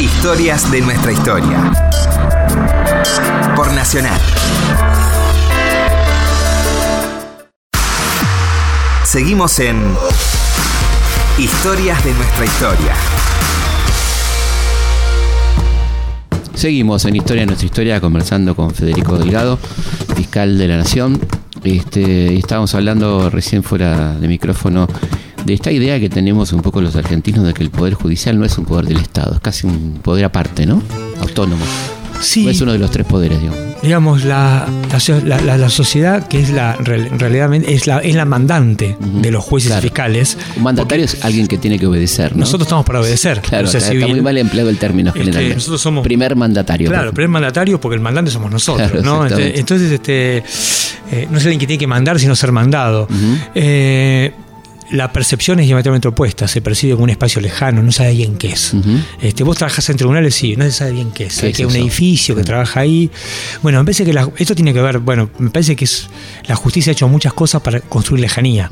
[0.00, 1.72] Historias de nuestra historia.
[3.56, 4.20] Por Nacional.
[9.04, 9.76] Seguimos en
[11.38, 12.94] Historias de nuestra historia.
[16.58, 19.60] Seguimos en Historia nuestra historia conversando con Federico Delgado,
[20.16, 21.20] fiscal de la Nación.
[21.62, 24.88] Este, estábamos hablando recién fuera de micrófono
[25.46, 28.44] de esta idea que tenemos un poco los argentinos de que el poder judicial no
[28.44, 30.82] es un poder del Estado, es casi un poder aparte, ¿no?
[31.20, 31.64] Autónomo.
[32.20, 32.46] Sí.
[32.46, 33.68] ¿O es uno de los tres poderes, digamos?
[33.82, 34.66] digamos, la,
[35.24, 39.20] la, la, la, sociedad, que es la realidad es la, es la mandante uh -huh.
[39.20, 39.82] de los jueces claro.
[39.82, 40.36] fiscales.
[40.56, 42.40] Un mandatario es alguien que tiene que obedecer, ¿no?
[42.40, 43.40] Nosotros estamos para obedecer.
[43.40, 45.44] Claro, está, está muy mal empleado el término generalmente.
[45.46, 46.88] Este, nosotros somos primer mandatario.
[46.90, 49.24] Claro, primer mandatario porque el mandante somos nosotros, Claro, ¿no?
[49.24, 49.60] exactamente.
[49.60, 50.42] Entonces, este,
[51.10, 53.06] eh, no es alguien que tiene que mandar, sino ser mandado.
[53.54, 54.32] Eh,
[54.90, 58.48] la percepción es diametralmente opuesta, se percibe como un espacio lejano, no sabe bien qué
[58.52, 58.72] es.
[59.20, 61.38] Este, vos trabajás en tribunales, sí, no se sabe bien qué es.
[61.38, 63.10] ¿Qué Hay es que un edificio que trabaja ahí.
[63.62, 66.08] Bueno, me parece que la- esto tiene que ver, bueno, me parece que es,
[66.46, 68.68] la justicia ha hecho muchas cosas para construir lejanía.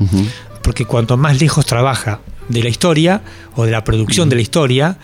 [0.63, 3.21] Porque cuanto más lejos trabaja de la historia
[3.55, 4.97] o de la producción de la historia,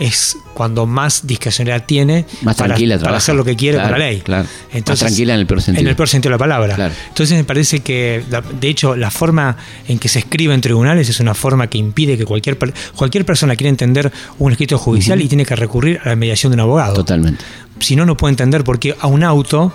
[0.00, 3.98] es cuando más discrecionalidad tiene Más para, tranquila para hacer lo que quiere Claro, con
[4.00, 4.20] la ley.
[4.20, 4.48] claro.
[4.88, 5.82] Más tranquila en el peor sentido.
[5.82, 6.74] En el peor sentido de la palabra.
[6.74, 6.94] Claro.
[7.08, 8.24] Entonces me parece que,
[8.60, 12.16] de hecho, la forma en que se escribe en tribunales es una forma que impide
[12.16, 12.58] que cualquier,
[12.96, 16.54] cualquier persona quiera entender un escrito judicial y tiene que recurrir a la mediación de
[16.54, 16.94] un abogado.
[16.94, 17.44] Totalmente.
[17.78, 19.72] Si no, no puede entender por qué a un auto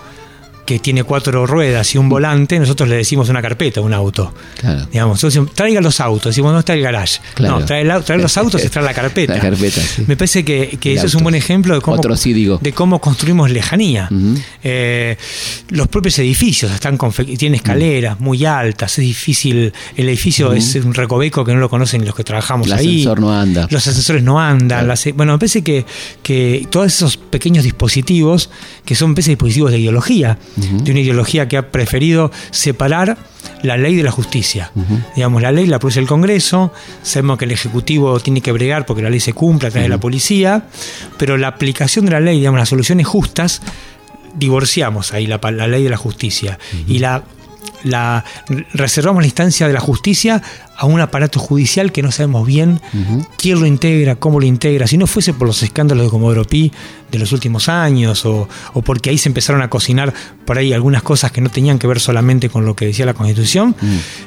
[0.66, 4.34] que tiene cuatro ruedas y un volante, nosotros le decimos una carpeta un auto.
[4.60, 4.86] Claro.
[4.92, 7.20] Digamos, decimos, traiga los autos, decimos, no está el garage.
[7.34, 7.60] Claro.
[7.60, 9.34] No, trae, el traer los autos es traer la carpeta.
[9.36, 10.04] La carpeta, sí.
[10.06, 12.58] Me parece que, que El eso es un buen ejemplo de cómo, Otro sí digo.
[12.60, 14.08] de cómo construimos lejanía.
[14.62, 15.16] Eh,
[15.70, 16.98] los propios edificios están
[17.38, 22.04] tienen escaleras muy altas, es difícil, el edificio es un recoveco que no lo conocen
[22.04, 22.86] los que trabajamos El ahí.
[23.00, 23.68] ascensor no anda.
[23.70, 24.66] Los ascensores no andan.
[24.66, 24.86] Claro.
[24.88, 25.86] las- bueno, me parece que,
[26.22, 28.50] que todos esos pequeños dispositivos,
[28.84, 33.18] que son pequeños dispositivos de ideología, De una ideología que ha preferido separar
[33.62, 34.72] la ley de la justicia.
[35.14, 39.02] Digamos, la ley la produce el Congreso, sabemos que el Ejecutivo tiene que bregar porque
[39.02, 40.64] la ley se cumpla a través de la policía,
[41.18, 43.60] pero la aplicación de la ley, digamos, las soluciones justas,
[44.34, 46.58] divorciamos ahí la, la ley de la justicia.
[46.86, 47.22] Y la,
[47.84, 48.24] la
[48.72, 50.42] reservamos la instancia de la justicia
[50.78, 52.80] a un aparato judicial que no sabemos bien
[53.38, 54.86] quién lo integra, cómo lo integra.
[54.86, 56.70] Si no fuese por los escándalos de Comodoro Pi
[57.10, 60.12] de los últimos años o, o porque ahí se empezaron a cocinar
[60.44, 63.14] por ahí algunas cosas que no tenían que ver solamente con lo que decía la
[63.14, 63.74] Constitución,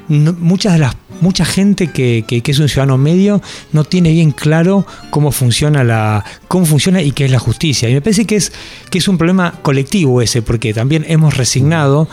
[0.08, 3.41] no- muchas de las mucha gente que, que- que es un ciudadano medio
[3.73, 7.89] no tiene bien claro cómo funciona la cómo funciona y qué es la justicia.
[7.89, 8.52] Y me parece que es
[8.89, 12.08] que es un problema colectivo ese, porque también hemos resignado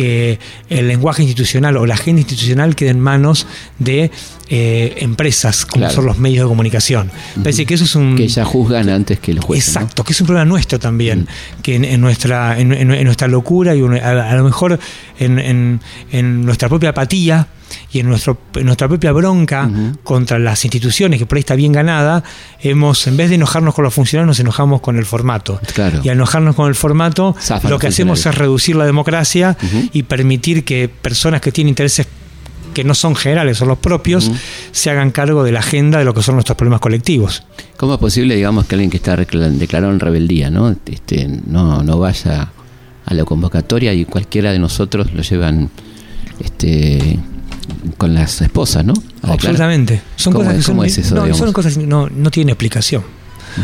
[0.00, 0.38] que
[0.70, 3.46] el lenguaje institucional o la agenda institucional quede en manos
[3.78, 4.10] de
[4.48, 5.94] eh, empresas como Claro.
[5.94, 7.10] son los medios de comunicación.
[7.42, 9.74] Parece que eso es un Que ya juzgan antes que los jueces.
[9.74, 9.80] ¿no?
[9.82, 11.60] Exacto, que es un problema nuestro también, Mm.
[11.62, 12.68] que en, en nuestra, en,
[13.04, 14.78] nuestra locura y a, a lo mejor
[15.18, 17.46] en- en nuestra propia apatía
[17.92, 19.70] y en, nuestro, en nuestra propia bronca
[20.02, 22.22] contra las instituciones, que por ahí está bien ganada,
[22.60, 25.60] hemos, en vez de enojarnos con los funcionarios, nos enojamos con el formato.
[25.74, 26.00] Claro.
[26.02, 27.36] Y al enojarnos con el formato,
[27.68, 29.56] lo que hacemos es reducir la democracia
[29.92, 32.06] y permitir que personas que tienen intereses
[32.74, 34.30] que no son generales, son los propios,
[34.70, 37.42] se hagan cargo de la agenda de lo que son nuestros problemas colectivos.
[37.76, 40.76] ¿Cómo es posible, digamos, que alguien que está declarado en rebeldía, ¿no?
[40.86, 42.52] Este, no, no vaya
[43.04, 45.70] a la convocatoria y cualquiera de nosotros lo llevan
[46.38, 47.18] este,
[47.96, 48.94] con las esposas, ¿no?
[49.22, 50.02] Absolutamente.
[50.16, 53.02] Son ¿Cómo cosas que es- son, es eso, no, son cosas no, no tienen explicación.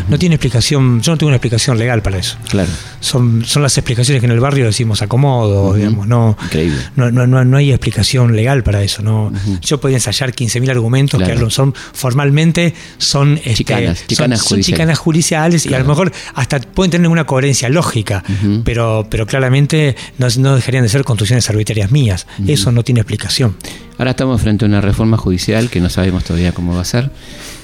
[0.09, 2.37] No tiene explicación, yo no tengo una explicación legal para eso.
[2.49, 2.69] Claro,
[2.99, 6.77] Son, son las explicaciones que en el barrio decimos acomodo, digamos, no, increíble.
[6.95, 9.01] no, no, no, no hay explicación legal para eso.
[9.01, 11.45] No, Yo podría ensayar 15.000 argumentos Claro.
[11.45, 14.65] que son formalmente son, este, Chicanas, son- chicanas son, judiciales.
[14.65, 18.23] chicanas judiciales y a lo mejor hasta pueden tener una coherencia lógica,
[18.63, 22.27] pero, pero claramente no, no dejarían de ser construcciones arbitrarias mías.
[22.47, 23.55] Eso no tiene explicación.
[23.97, 27.11] Ahora estamos frente a una reforma judicial que no sabemos todavía cómo va a ser.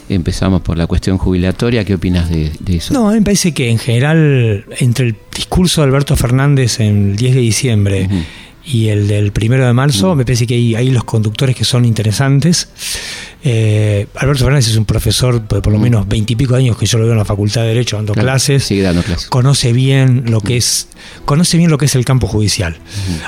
[0.10, 1.86] Empezamos por la cuestión jubilatoria.
[1.86, 2.94] ¿Qué opinas de, de eso?
[2.94, 7.12] No, a mí me parece que en general, entre el discurso de Alberto Fernández en
[7.12, 8.10] el 10 de diciembre.
[8.66, 11.86] Y el del primero de marzo, me parece que hay, hay los conductores que son
[11.86, 12.70] interesantes.
[13.46, 17.04] Eh, Alberto Fernández es un profesor de por lo menos veintipico años que yo lo
[17.04, 18.64] veo en la Facultad de Derecho dando Claro, clases.
[18.64, 19.28] Sigue dando clases.
[19.28, 20.88] Conoce bien lo que es,
[21.26, 22.78] conoce bien lo que es el campo judicial.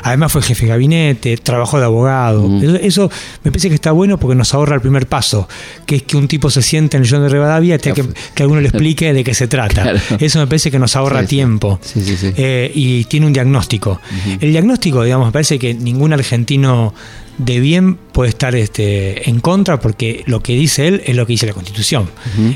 [0.03, 2.49] Además fue jefe de gabinete, trabajó de abogado.
[2.61, 3.11] Eso, eso
[3.43, 5.49] me parece que está bueno porque nos ahorra el primer paso,
[5.85, 8.05] que es que un tipo se siente en el John de Rivadavia y tenga que,
[8.35, 9.65] que alguno le explique de qué se trata.
[9.85, 9.99] Claro.
[10.19, 11.79] Eso me parece que nos ahorra Sí, tiempo.
[11.83, 12.31] Sí, sí, sí.
[12.37, 13.99] Eh, y tiene un diagnóstico.
[14.39, 16.93] El diagnóstico, digamos, me parece que ningún argentino
[17.37, 21.33] de bien puede estar este, en contra porque lo que dice él es lo que
[21.33, 22.09] dice la Constitución.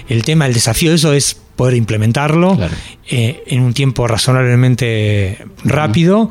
[0.07, 2.73] El tema, el desafío de eso es poder implementarlo Claro.
[3.09, 6.29] eh, en un tiempo razonablemente rápido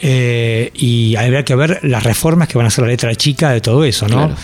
[0.00, 3.60] eh, y habrá que ver las reformas que van a ser la letra chica de
[3.60, 4.26] todo eso, ¿no?
[4.28, 4.36] Claro.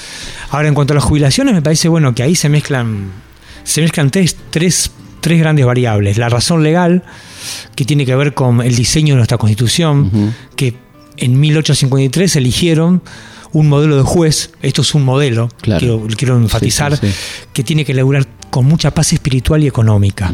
[0.50, 3.10] Ahora, en cuanto a las jubilaciones, me parece bueno que ahí se mezclan,
[3.64, 6.18] se mezclan tres, tres, tres grandes variables.
[6.18, 7.04] La razón legal,
[7.74, 10.74] que tiene que ver con el diseño de nuestra constitución, que
[11.16, 13.02] en 1853 eligieron
[13.52, 15.78] un modelo de juez, esto es un modelo, Claro.
[15.80, 17.18] quiero, quiero enfatizar, Sí, sí, sí.
[17.52, 20.32] que tiene que laburar con mucha paz espiritual y económica,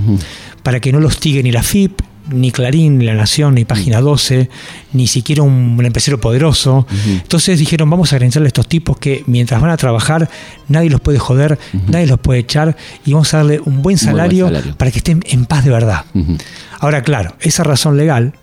[0.62, 4.01] para que no los tigue ni la FIP, ni Clarín, ni La Nación, ni Página
[4.01, 4.49] 12,
[4.92, 6.87] ni siquiera un, empresario poderoso.
[7.07, 10.31] Entonces dijeron, vamos a organizarle a estos tipos que mientras van a trabajar,
[10.68, 14.51] nadie los puede joder, nadie los puede echar, y vamos a darle un buen salario,
[14.77, 16.05] para que estén en paz de verdad.
[16.79, 18.35] Ahora, claro, esa razón legal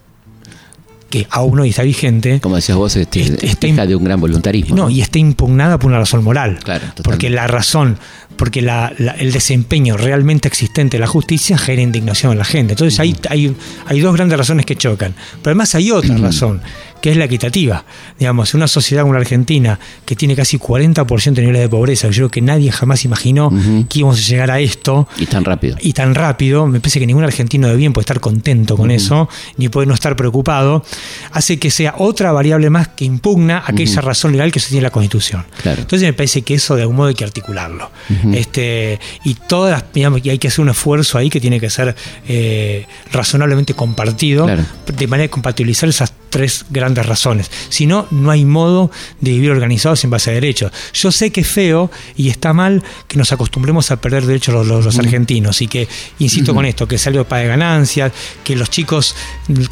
[1.09, 2.39] que aún hoy está vigente.
[2.39, 4.75] Como decías vos, este, está de un gran voluntarismo.
[4.75, 6.59] No, y está impugnada por una razón moral.
[6.63, 7.97] Claro, porque la razón
[8.39, 12.71] porque el desempeño realmente existente de la justicia genera indignación en la gente.
[12.71, 13.53] Entonces hay, hay,
[13.85, 15.13] hay dos grandes razones que chocan.
[15.43, 16.61] Pero además hay otra razón,
[17.01, 17.83] que es la equitativa.
[18.17, 22.13] Digamos, una sociedad como la Argentina, que tiene casi 40% de niveles de pobreza, yo
[22.13, 23.51] creo que nadie jamás imaginó
[23.89, 25.05] que íbamos a llegar a esto.
[25.17, 25.75] Y tan rápido.
[25.81, 29.27] Y tan rápido, me parece que ningún argentino de bien puede estar contento con eso,
[29.57, 30.85] ni puede no estar preocupado,
[31.33, 34.83] hace que sea otra variable más que impugna aquella razón legal que se tiene en
[34.83, 35.45] la Constitución.
[35.65, 37.91] Entonces me parece que eso de algún modo hay que articularlo.
[38.33, 41.95] Este, y todas, digamos, y hay que hacer un esfuerzo ahí que tiene que ser
[42.27, 47.51] eh, razonablemente compartido, de manera de compatibilizar esas tres grandes razones.
[47.69, 50.71] Si no, no hay modo de vivir organizados en base a derechos.
[50.93, 54.99] Yo sé que es feo y está mal que nos acostumbremos a perder derechos los,
[54.99, 55.87] argentinos y que,
[56.19, 58.11] insisto con esto, que sea algo para ganancias,
[58.43, 59.15] que los chicos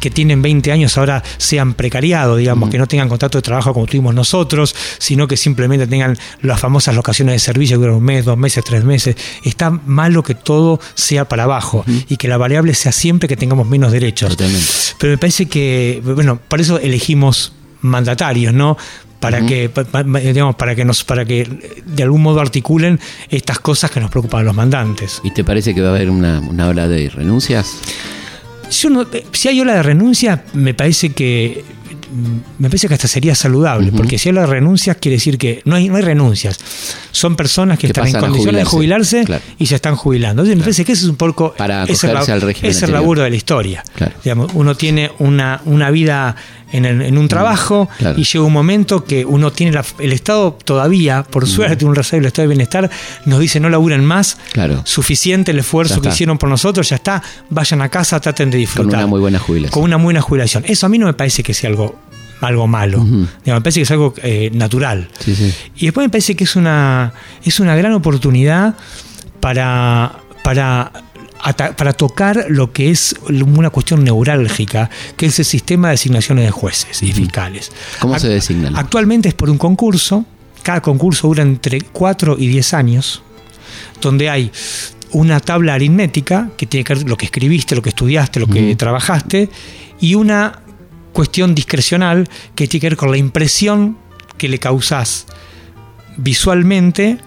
[0.00, 3.86] que tienen 20 años ahora sean precariados, digamos, que no tengan contrato de trabajo como
[3.86, 8.24] tuvimos nosotros, sino que simplemente tengan las famosas locaciones de servicio que duran un mes,
[8.24, 9.16] dos meses, tres meses.
[9.44, 13.66] Está malo que todo sea para abajo y que la variable sea siempre que tengamos
[13.66, 14.36] menos derechos.
[14.98, 18.76] Pero me parece que, bueno, por eso elegimos mandatarios, ¿no?
[19.20, 19.68] Para que,
[20.32, 21.44] digamos, para que nos, para que
[21.84, 25.20] de algún modo articulen estas cosas que nos preocupan a los mandantes.
[25.24, 27.80] ¿Y te parece que va a haber una, una ola de renuncias?
[28.70, 31.64] si hay ola de renuncias, me parece que
[32.58, 35.76] me parece que hasta sería saludable, porque si hay de renuncias quiere decir que no
[35.76, 36.58] hay, no hay renuncias.
[37.10, 39.24] Son personas que, están en condiciones de jubilarse
[39.58, 40.42] y se están jubilando.
[40.42, 43.22] Entonces me parece que ese es un poco Para es el, al es el laburo
[43.22, 43.82] de la historia.
[44.24, 46.36] Digamos, uno tiene una, una vida
[46.72, 51.84] en, un trabajo y llega un momento que uno tiene el Estado todavía, por suerte,
[51.84, 52.90] un reserva del Estado de Bienestar,
[53.24, 54.38] nos dice no laburen más,
[54.84, 58.90] suficiente el esfuerzo que hicieron por nosotros, ya está, vayan a casa, traten de disfrutar.
[58.90, 59.72] Con una muy buena jubilación.
[59.72, 60.64] Con una muy buena jubilación.
[60.66, 61.97] Eso a mí no me parece que sea algo
[62.40, 63.04] algo malo.
[63.04, 65.08] me parece que es algo eh, natural.
[65.76, 67.12] Y después me parece que es una,
[67.44, 68.74] es una gran oportunidad
[69.40, 70.12] para,
[70.42, 70.92] para
[71.76, 76.50] para tocar lo que es una cuestión neurálgica, que es el sistema de designaciones de
[76.50, 77.70] jueces y fiscales.
[78.00, 78.76] ¿Cómo se designan?
[78.76, 80.24] Actualmente es por un concurso,
[80.62, 83.22] cada concurso dura entre 4 y 10 años,
[84.00, 84.50] donde hay
[85.12, 88.74] una tabla aritmética que tiene que ver lo que escribiste, lo que estudiaste, lo que
[88.76, 89.48] trabajaste,
[90.00, 90.60] y una
[91.18, 93.98] cuestión discrecional que tiene que ver con la impresión
[94.36, 95.26] que le causás
[96.16, 97.18] visualmente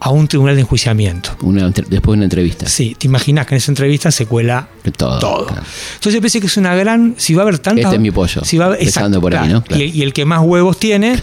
[0.00, 1.36] a un tribunal de enjuiciamiento.
[1.42, 2.66] después de una entrevista.
[2.66, 5.48] Sí, te imaginas que en esa entrevista se cuela todo.
[5.50, 7.14] Entonces yo pensé que es una gran.
[7.18, 7.84] Si va a haber tantas.
[7.84, 8.42] Este es mi pollo.
[8.42, 8.74] Si va
[9.20, 9.62] por ahí, ¿no?
[9.68, 11.20] Y, el que más huevos tiene,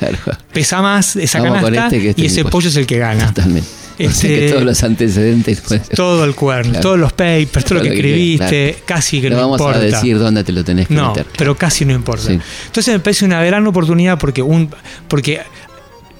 [0.53, 3.25] pesa más esa canasta este, este y ese pollo es el que gana.
[3.33, 3.67] Totalmente.
[3.97, 5.61] Este, que todos los antecedentes.
[5.67, 9.49] Pues, todo el cuerno, todos los papers, todo, lo que escribiste, casi que no, no
[9.49, 12.31] vamos a decir dónde te lo tenés que no, pero casi no importa.
[12.31, 14.69] Entonces me parece una gran oportunidad porque un
[15.07, 15.41] porque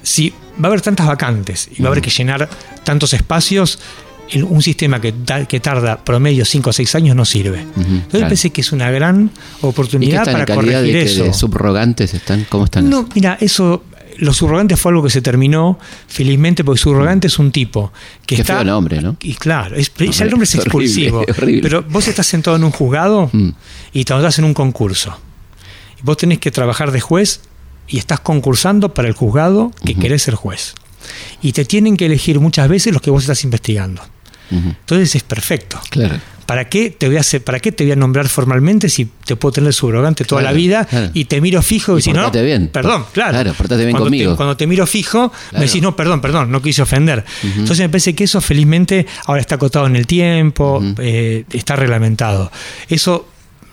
[0.02, 2.48] si va a haber tantas vacantes y va a haber que llenar
[2.84, 3.78] tantos espacios,
[4.42, 5.14] un sistema que,
[5.48, 7.60] que tarda promedio 5 o 6 años no sirve.
[7.76, 11.32] Entonces pensé que es una gran oportunidad para corregir eso.
[11.32, 12.46] subrogantes están?
[12.48, 12.88] ¿Cómo están?
[12.88, 13.82] No, mira, eso
[14.18, 17.92] los subrogantes fue algo que se terminó felizmente porque subrogante es un tipo
[18.26, 19.16] que está feo nombre, ¿no?
[19.22, 23.48] Y claro, es, el nombre es expulsivo, pero vos estás sentado en un juzgado mm.
[23.92, 25.18] y te anotás en un concurso.
[26.02, 27.40] Vos tenés que trabajar de juez
[27.88, 30.74] y estás concursando para el juzgado que querés ser juez.
[31.42, 34.02] Y te tienen que elegir muchas veces los que vos estás investigando.
[34.50, 35.80] Entonces es perfecto.
[35.90, 36.20] Claro.
[36.46, 39.36] ¿Para qué, te voy a hacer, ¿Para qué te voy a nombrar formalmente si te
[39.36, 42.68] puedo tener subrogante toda la vida y te miro fijo y, si no, bien.
[42.68, 43.32] perdón, claro.
[43.32, 44.36] Claro, portate bien conmigo.
[44.36, 47.24] cuando te miro fijo, me decís, no, perdón, perdón, no quise ofender.
[47.42, 52.50] Entonces me parece que eso felizmente ahora está acotado en el tiempo, eh, está reglamentado.
[52.88, 53.28] Eso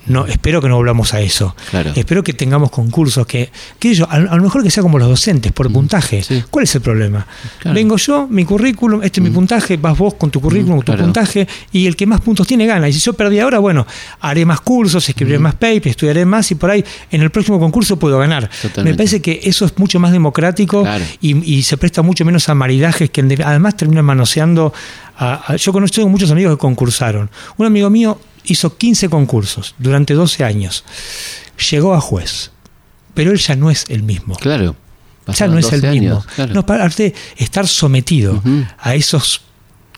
[0.07, 1.55] no, espero que no volvamos a eso.
[1.95, 5.51] Espero que tengamos concursos que, que yo, a, lo mejor que sea como los docentes,
[5.51, 6.23] por puntaje.
[6.49, 7.25] ¿Cuál es el problema?
[7.65, 11.47] Vengo yo, mi currículum, este es mi puntaje, vas vos con tu currículum, tu puntaje,
[11.71, 12.89] y el que más puntos tiene gana.
[12.89, 13.85] Y si yo perdí ahora, bueno,
[14.21, 17.97] haré más cursos, escribiré más papers, estudiaré más y por ahí en el próximo concurso
[17.97, 18.49] puedo ganar.
[18.83, 20.83] Me parece que eso es mucho más democrático
[21.21, 24.73] y, se presta mucho menos a maridajes que además terminan manoseando.
[25.57, 27.29] yo conozco muchos amigos que concursaron.
[27.57, 30.83] Un amigo mío hizo 15 concursos durante 12 años.
[31.71, 32.51] Llegó a juez,
[33.13, 34.35] pero él ya no es el mismo.
[34.35, 34.75] Claro.
[35.37, 36.25] Ya no es el mismo.
[36.51, 36.89] No, para
[37.37, 38.41] estar sometido
[38.79, 39.41] a esos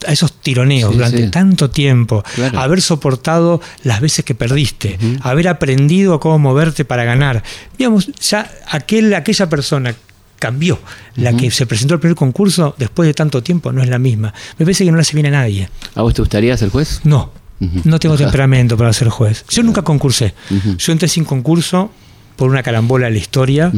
[0.06, 1.30] a esos tironeos Sí, durante sí.
[1.30, 2.60] tanto tiempo, Claro.
[2.60, 7.42] haber soportado las veces que perdiste, haber aprendido a cómo moverte para ganar.
[7.78, 9.94] Digamos, ya aquel, aquella persona
[10.38, 10.78] cambió,
[11.14, 14.34] la que se presentó al primer concurso después de tanto tiempo no es la misma.
[14.58, 15.70] Me parece que no le hace bien a nadie.
[15.94, 17.00] ¿A vos te gustaría ser juez?
[17.04, 19.44] No, No tengo temperamento para ser juez.
[19.48, 20.34] Yo nunca concursé.
[20.78, 21.90] Yo entré sin concurso
[22.36, 23.72] por una carambola de la historia,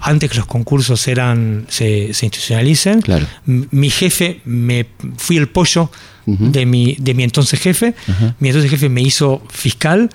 [0.00, 3.02] antes que los concursos eran se, se institucionalicen.
[3.02, 3.26] Claro.
[3.44, 5.90] Mi jefe, me fui el pollo
[6.26, 7.94] de, mi, de mi entonces jefe.
[8.40, 10.10] Mi entonces jefe me hizo fiscal.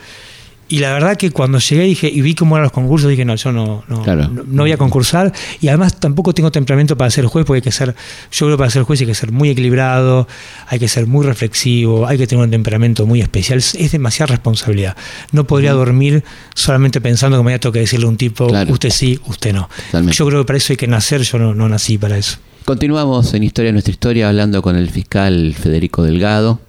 [0.67, 3.35] Y la verdad que cuando llegué dije, y vi cómo eran los concursos, dije, no,
[3.35, 4.27] yo no, no, Claro.
[4.29, 5.31] no, no voy a concursar.
[5.61, 7.93] Y además tampoco tengo temperamento para ser juez, porque hay que ser,
[8.31, 10.27] yo creo que para ser juez hay que ser muy equilibrado,
[10.67, 13.59] hay que ser muy reflexivo, hay que tener un temperamento muy especial.
[13.59, 14.97] Es, es demasiada responsabilidad.
[15.31, 16.23] No podría dormir
[16.55, 18.73] solamente pensando que mañana tengo que decirle a un tipo, Claro.
[18.73, 19.69] usted sí, usted no.
[19.87, 20.17] Totalmente.
[20.17, 22.37] Yo creo que para eso hay que nacer, yo no, no nací para eso.
[22.65, 26.59] Continuamos en Historia de nuestra historia hablando con el fiscal Federico Delgado.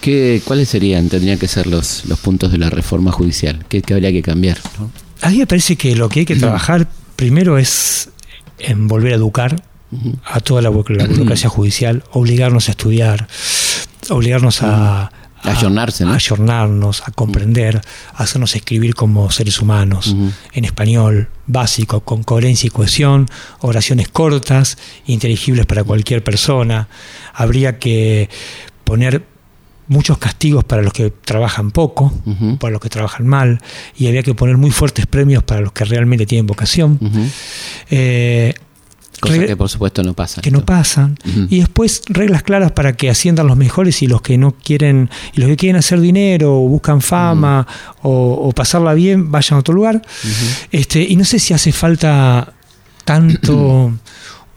[0.00, 3.64] ¿Qué, ¿Cuáles serían, tendrían que ser los, los puntos de la reforma judicial?
[3.68, 4.58] ¿Qué, qué habría que cambiar?
[4.78, 4.90] no?
[5.22, 8.08] A mí me parece que lo que hay que trabajar primero es
[8.58, 9.62] en volver a educar
[10.24, 13.28] a toda la, bu- la burocracia judicial, obligarnos a estudiar,
[14.08, 15.10] obligarnos a, A
[15.42, 16.12] ayornarse, ¿no?
[16.12, 17.80] a ayornarnos, a comprender,
[18.14, 20.14] a hacernos escribir como seres humanos,
[20.54, 23.26] en español básico, con coherencia y cohesión,
[23.60, 26.88] oraciones cortas, inteligibles para cualquier persona.
[27.34, 28.30] Habría que
[28.84, 29.24] poner
[29.90, 32.12] muchos castigos para los que trabajan poco,
[32.58, 33.60] para los que trabajan mal,
[33.98, 36.98] y había que poner muy fuertes premios para los que realmente tienen vocación.
[37.90, 38.54] Eh,
[39.20, 40.40] Cosa Regla- que por supuesto no pasa.
[40.40, 41.18] que no pasan.
[41.50, 45.40] Y después reglas claras para que asciendan los mejores y los que no quieren, y
[45.40, 47.66] los que quieren hacer dinero o buscan fama
[48.02, 50.00] o, o pasarla bien, vayan a otro lugar.
[50.72, 52.54] este, y no sé si hace falta
[53.04, 53.92] tanto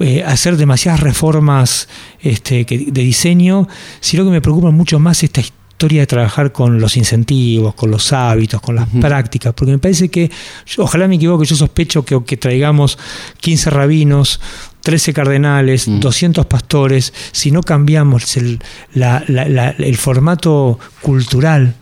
[0.06, 1.88] eh, hacer demasiadas reformas
[2.20, 3.68] este, que- de diseño,
[4.01, 8.12] sino que me preocupa mucho más esta historia de trabajar con los incentivos, con los
[8.12, 10.30] hábitos, con las prácticas, porque me parece que,
[10.66, 12.97] yo- ojalá me equivoque, yo sospecho que, que traigamos
[13.39, 14.39] 15 rabinos,
[14.82, 15.99] 13 cardenales, Mm.
[16.01, 18.60] 200 pastores, si no cambiamos el,
[18.93, 21.76] la- la- la- el formato cultural,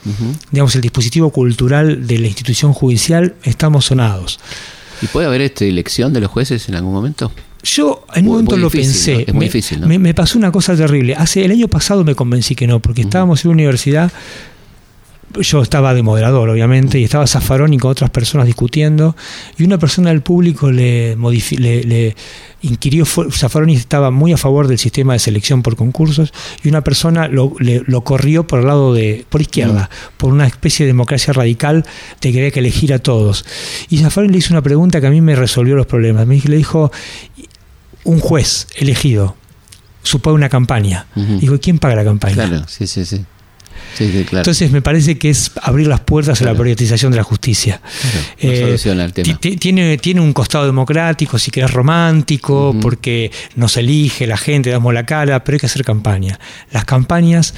[0.51, 4.39] digamos, el dispositivo cultural de la institución judicial, estamos sonados.
[5.01, 7.31] ¿Y puede haber este, elección de los jueces en algún momento?
[7.63, 9.13] Yo en un momento lo pensé.
[9.13, 9.19] ¿no?
[9.19, 9.87] Es muy me, difícil, ¿no?
[9.87, 11.15] me- me pasó una cosa terrible.
[11.15, 14.11] Hace el año pasado me convencí que no, porque estábamos en una universidad.
[15.39, 19.15] Yo estaba de moderador, obviamente, y estaba Zaffaroni con otras personas discutiendo,
[19.57, 22.15] y una persona del público le, modifi- le, le
[22.63, 26.33] inquirió, Zaffaroni estaba muy a favor del sistema de selección por concursos,
[26.65, 30.45] y una persona lo, le- lo corrió por el lado de, por izquierda, por una
[30.47, 31.85] especie de democracia radical
[32.19, 33.45] de que había que elegir a todos.
[33.89, 36.27] Y Zaffaroni le hizo una pregunta que a mí me resolvió los problemas.
[36.27, 36.91] Me le dijo,
[38.03, 39.35] un juez elegido
[40.03, 41.05] supone una campaña.
[41.15, 41.39] Ujú.
[41.39, 42.33] Digo, ¿quién paga la campaña?
[42.35, 43.23] Claro, sí, sí, sí.
[43.97, 44.39] Sí, sí, claro.
[44.41, 47.81] Entonces me parece que es abrir las puertas a la privatización de la justicia.
[47.81, 49.25] Claro, no Eh, soluciona el tema.
[49.25, 52.79] ti- ti- Tiene, tiene un costado democrático, si querés romántico, Ujú.
[52.79, 56.39] porque nos elige la gente, damos la cara, pero hay que hacer campaña.
[56.71, 57.53] Las campañas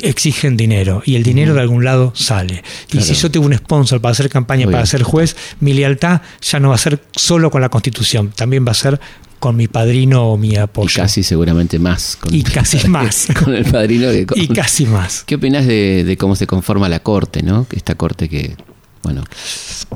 [0.00, 2.62] exigen dinero y el dinero de algún lado sale.
[2.92, 6.60] Y si yo tengo un sponsor para hacer campaña, para ser juez, mi lealtad ya
[6.60, 9.00] no va a ser solo con la constitución, también va a ser
[9.38, 10.96] con mi padrino o mi Y apoyo.
[10.96, 12.16] casi seguramente más.
[12.20, 13.28] Con, Y casi más.
[13.44, 14.40] con el padrino que con...
[14.40, 15.22] Y casi más.
[15.24, 17.64] ¿Qué opinas de, de cómo se conforma la corte, no?
[17.70, 18.56] Esta corte que,
[19.04, 19.22] bueno,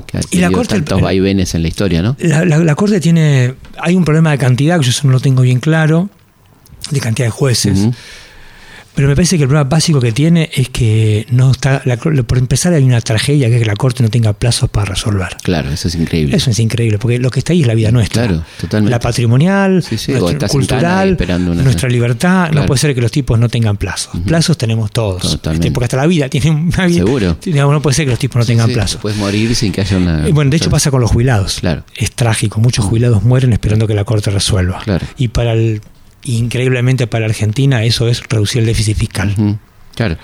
[0.07, 2.15] que ha Y la corte- tantos vaivenes en la historia, ¿no?
[2.19, 3.55] La, la- la Corte tiene.
[3.81, 6.09] Hay un problema de cantidad, que yo eso no lo tengo bien claro,
[6.91, 7.89] de cantidad de jueces.
[8.95, 11.81] Pero me parece que el problema básico que tiene es que no está.
[11.85, 14.85] la- por empezar, hay una tragedia que es que la Corte no tenga plazos para
[14.85, 15.35] resolver.
[15.41, 16.35] Claro, eso es increíble.
[16.35, 18.27] Eso es increíble, porque lo que está ahí es la vida nuestra.
[18.27, 18.91] Claro, totalmente.
[18.91, 22.49] La patrimonial, Sí, sí, nuestra cultural, una- nuestra libertad.
[22.49, 22.61] Claro.
[22.61, 24.13] No puede ser que los tipos no tengan plazos.
[24.25, 25.21] Plazos tenemos todos.
[25.23, 25.71] Totalmente.
[25.71, 26.97] Porque hasta la vida tiene una vida.
[26.99, 27.37] Seguro.
[27.43, 29.01] Digamos, no puede ser que los tipos no tengan plazos.
[29.01, 30.27] Puedes morir sin que haya una.
[30.27, 31.59] Y bueno, de hecho pasa con los jubilados.
[31.61, 31.83] Claro.
[31.95, 32.59] Es trágico.
[32.61, 34.81] Muchos jubilados mueren esperando que la Corte resuelva.
[34.83, 35.05] Claro.
[35.17, 35.81] Y para el,
[36.25, 39.59] increíblemente para Argentina eso es reducir el déficit fiscal.
[39.95, 40.17] Claro.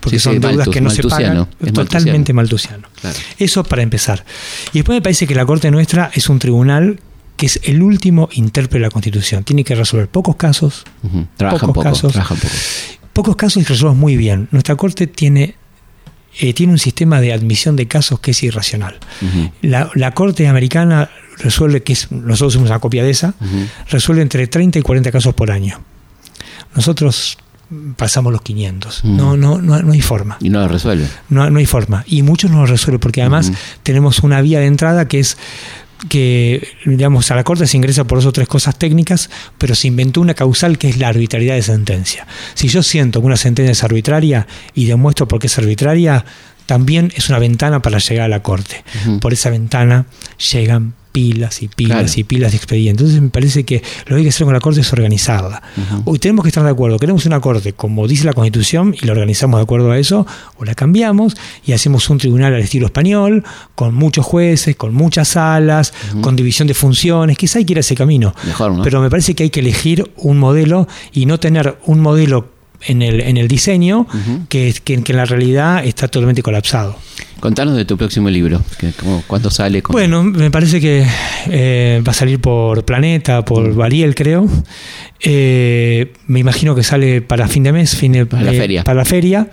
[0.00, 1.46] Porque Sí, son sí, deudas Malthus- que no se pagan.
[1.60, 2.88] es totalmente maltusiano.
[3.00, 3.16] Claro.
[3.38, 4.24] Eso para empezar.
[4.72, 6.98] Y después me parece que la Corte nuestra es un tribunal
[7.36, 9.44] que es el último intérprete de la Constitución.
[9.44, 11.26] Tiene que resolver pocos casos, Ujú.
[11.36, 11.82] Trabajan Pocos poco.
[11.94, 12.12] casos.
[12.12, 12.54] Trabajan poco.
[13.12, 14.48] pocos casos y resuelve muy bien.
[14.50, 15.56] Nuestra Corte tiene,
[16.40, 18.96] eh, tiene un sistema de admisión de casos que es irracional.
[19.60, 23.34] La Corte americana resuelve, que es, nosotros somos una copia de esa,
[23.88, 25.80] resuelve entre 30 y 40 casos por año.
[26.74, 27.38] Nosotros
[27.96, 29.04] pasamos los 500.
[29.04, 29.16] Mm.
[29.16, 30.36] No, no, no, no hay forma.
[30.40, 31.06] Y no lo resuelve.
[31.28, 32.04] No, no hay forma.
[32.06, 33.52] Y muchos no lo resuelven porque además
[33.82, 35.36] tenemos una vía de entrada que es
[36.08, 39.88] que, digamos, a la Corte se ingresa por dos o tres cosas técnicas, pero se
[39.88, 42.26] inventó una causal que es la arbitrariedad de sentencia.
[42.54, 46.24] Si yo siento que una sentencia es arbitraria y demuestro por qué es arbitraria,
[46.66, 48.84] también es una ventana para llegar a la Corte.
[49.20, 50.06] Por esa ventana
[50.52, 53.02] llegan pilas y pilas y pilas de expedientes.
[53.02, 55.62] Entonces me parece que lo que hay que hacer con la Corte es organizarla.
[56.04, 56.98] Hoy tenemos que estar de acuerdo.
[56.98, 60.64] Queremos una Corte como dice la Constitución y la organizamos de acuerdo a eso, o
[60.64, 63.44] la cambiamos y hacemos un tribunal al estilo español,
[63.74, 67.36] con muchos jueces, con muchas salas, con división de funciones.
[67.36, 68.34] Quizá hay que ir a ese camino.
[68.82, 72.48] Pero me parece que hay que elegir un modelo y no tener un modelo
[72.86, 74.06] en el, en el diseño
[74.48, 76.96] que, que, que en la realidad está totalmente colapsado.
[77.42, 78.62] Contanos de tu próximo libro,
[79.26, 79.82] ¿cuándo sale?
[79.88, 81.04] Bueno, me parece que
[81.50, 84.46] eh, va a salir por Planeta, por Variel, creo.
[85.18, 88.84] Eh, me imagino que sale para fin de mes, fin de, para la feria.
[88.84, 89.48] Para la feria.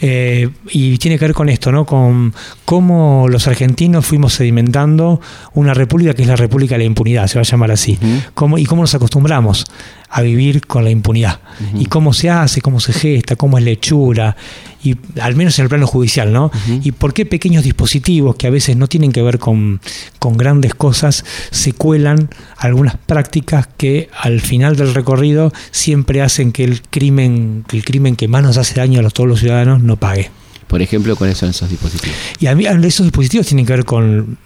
[0.00, 1.86] Eh, y tiene que ver con esto, ¿no?
[1.86, 2.34] Con
[2.64, 5.20] cómo los argentinos fuimos sedimentando
[5.54, 7.96] una república que es la República de la Impunidad, se va a llamar así.
[8.34, 9.64] cómo, y cómo nos acostumbramos
[10.10, 11.40] a vivir con la impunidad.
[11.74, 14.36] Y cómo se hace, cómo se gesta, cómo es lechura
[14.82, 16.50] y al menos en el plano judicial, ¿no?
[16.82, 19.80] Y por qué pequeños dispositivos que a veces no tienen que ver con,
[20.20, 26.82] grandes cosas se cuelan algunas prácticas que al final del recorrido siempre hacen que el
[26.82, 30.30] crimen, que el crimen que más nos hace daño a todos los ciudadanos no pague.
[30.68, 32.16] Por ejemplo, ¿cuáles son esos dispositivos?
[32.38, 34.38] Y a mí esos dispositivos tienen que ver con,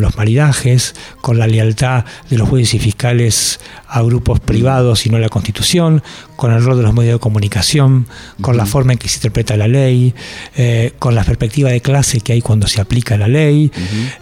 [0.00, 5.16] los maridajes, con la lealtad de los jueces y fiscales a grupos privados y no
[5.16, 6.02] a la Constitución,
[6.34, 8.06] con el rol de los medios de comunicación,
[8.40, 10.12] con la forma en que se interpreta la ley,
[10.56, 13.70] eh, con la perspectiva de clase que hay cuando se aplica la ley,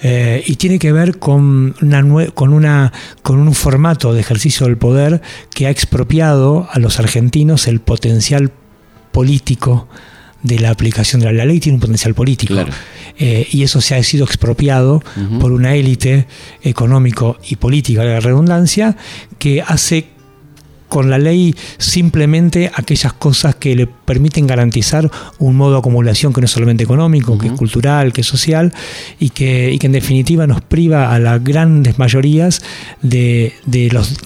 [0.03, 4.77] eh, y tiene que ver con, una, con, una, con un formato de ejercicio del
[4.77, 5.23] poder
[5.55, 8.53] que ha expropiado a los argentinos el potencial
[9.13, 9.89] político
[10.43, 12.55] de la aplicación de la, ley tiene un potencial político.
[13.19, 15.03] Eh, y eso se ha sido expropiado
[15.41, 16.27] por una élite
[16.63, 18.97] económico y política, de la redundancia,
[19.39, 20.07] que hace
[20.93, 26.43] con la ley simplemente aquellas cosas que le permiten garantizar un modo de acumulación que
[26.43, 28.75] no es solamente económico, que es cultural, que es social,
[29.19, 32.61] y que, y que en definitiva nos priva a las grandes mayorías
[33.01, 34.19] de, de los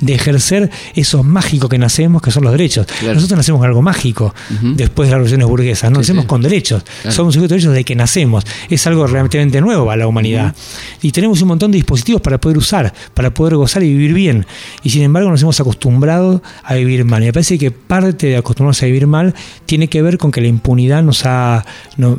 [0.00, 2.86] de ejercer eso mágico que nacemos, que son los derechos.
[3.02, 7.34] Nosotros nacemos con algo mágico después de las revoluciones burguesas, no nacemos con derechos, somos
[7.34, 10.54] sujetos de derechos desde que nacemos, es algo realmente nuevo a la humanidad.
[11.02, 14.46] Y tenemos un montón de dispositivos para poder usar, para poder gozar y vivir bien.
[14.82, 17.22] Y sin embargo nos hemos acostumbrado a vivir mal.
[17.22, 19.34] Y me parece que parte de acostumbrarnos a vivir mal
[19.66, 21.64] tiene que ver con que la impunidad nos ha,
[21.96, 22.18] no,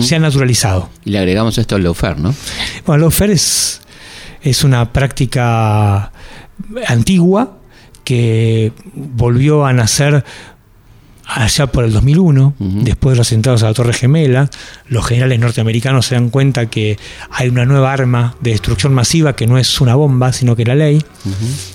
[0.00, 0.88] se ha naturalizado.
[1.04, 2.34] Y le agregamos esto al lawfare, ¿no?
[2.86, 3.80] Bueno, el lawfare es,
[4.42, 6.12] es una práctica
[6.86, 7.58] antigua
[8.04, 10.24] que volvió a nacer
[11.26, 14.48] allá por el 2001, después de los atentados a la Torre Gemela,
[14.86, 16.98] los generales norteamericanos se dan cuenta que
[17.30, 20.76] hay una nueva arma de destrucción masiva que no es una bomba, sino que la
[20.76, 21.02] ley,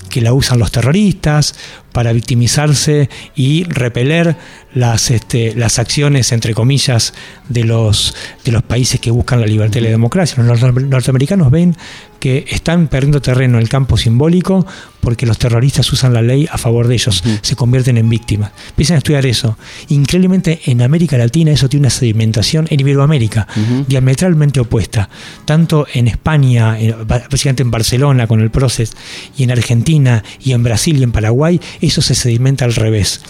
[0.10, 1.54] que la usan los terroristas
[1.92, 4.38] para victimizarse y repeler
[4.74, 7.14] las, este, las acciones, entre comillas,
[7.50, 8.16] de los,
[8.46, 10.42] de los países que buscan la libertad y la democracia.
[10.42, 11.76] Los norteamericanos ven
[12.22, 14.66] que están perdiendo terreno en el campo simbólico
[15.02, 18.52] porque los terroristas usan la ley a favor de ellos, se convierten en víctimas.
[18.70, 19.58] Empiezan a estudiar eso.
[19.90, 23.48] Increíblemente en América Latina eso tiene una sedimentación, en Iberoamérica,
[23.88, 25.10] diametralmente opuesta.
[25.46, 28.94] Tanto en España, básicamente en Barcelona con el Proces,
[29.36, 33.22] y en Argentina, y en Brasil y en Paraguay, eso se sedimenta al revés.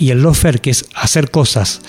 [0.00, 1.80] Y el lawfare, que es hacer cosas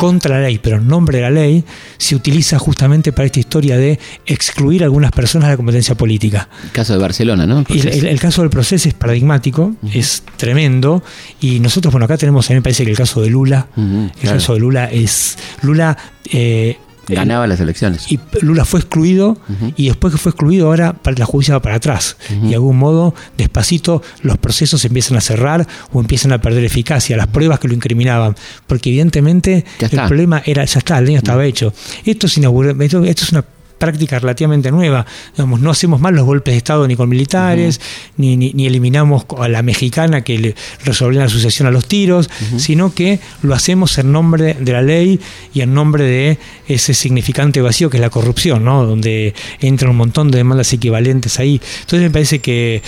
[0.00, 1.62] contra la ley, pero en nombre de la ley,
[1.98, 6.48] se utiliza justamente para esta historia de excluir a algunas personas de la competencia política.
[6.64, 7.66] El caso de Barcelona, ¿no?
[7.68, 11.02] El, caso del proceso es paradigmático, es tremendo,
[11.42, 14.30] y nosotros, bueno, acá tenemos, a mí me parece que el caso de Lula, el
[14.30, 15.94] caso de Lula es, Lula
[16.32, 16.78] eh,
[17.14, 18.10] Ganaba las elecciones.
[18.10, 19.38] Y Lula fue excluido
[19.76, 22.16] y después que fue excluido ahora la justicia va para atrás.
[22.42, 27.16] Y de algún modo, despacito, los procesos empiezan a cerrar o empiezan a perder eficacia,
[27.16, 28.36] las pruebas que lo incriminaban.
[28.66, 31.72] Porque evidentemente el problema era, ya está, el daño estaba hecho.
[32.04, 33.44] Esto es, esto, esto es una
[33.80, 35.04] práctica relativamente nueva.
[35.32, 37.80] Digamos, no hacemos mal los golpes de Estado ni con militares,
[38.16, 40.54] ni, ni, eliminamos a la mexicana que le
[40.84, 45.18] resolvió la sucesión a los tiros, sino que lo hacemos en nombre de la ley
[45.52, 48.84] y en nombre de ese significante vacío que es la corrupción, ¿no?
[48.84, 51.60] donde entran un montón de demandas equivalentes ahí.
[51.80, 52.82] Entonces me parece que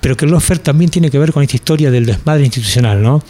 [0.00, 3.22] pero que el lawfare también tiene que ver con esta historia del desmadre institucional, ¿no?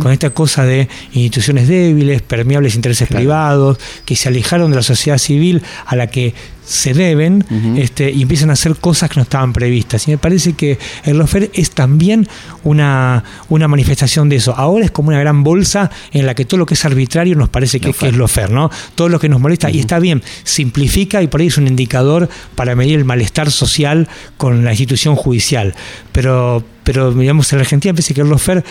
[0.00, 5.18] Con esta cosa de instituciones débiles, permeables intereses privados, que se alejaron de la sociedad
[5.18, 6.34] civil a la que
[6.64, 7.44] se deben
[7.76, 10.06] este, y empiezan a hacer cosas que no estaban previstas.
[10.06, 12.28] Y me parece que el lofer es también
[12.64, 14.54] una, una manifestación de eso.
[14.56, 17.48] Ahora es como una gran bolsa en la que todo lo que es arbitrario nos
[17.48, 18.70] parece que, es lofer, ¿no?
[18.94, 22.28] Todo lo que nos molesta, y está bien, simplifica y por ahí es un indicador
[22.54, 25.74] para medir el malestar social con la institución judicial.
[26.12, 28.64] Pero, pero digamos, en la Argentina parece que el lofer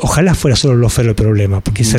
[0.00, 1.98] Ojalá fuera solo el lofer el problema, porque se,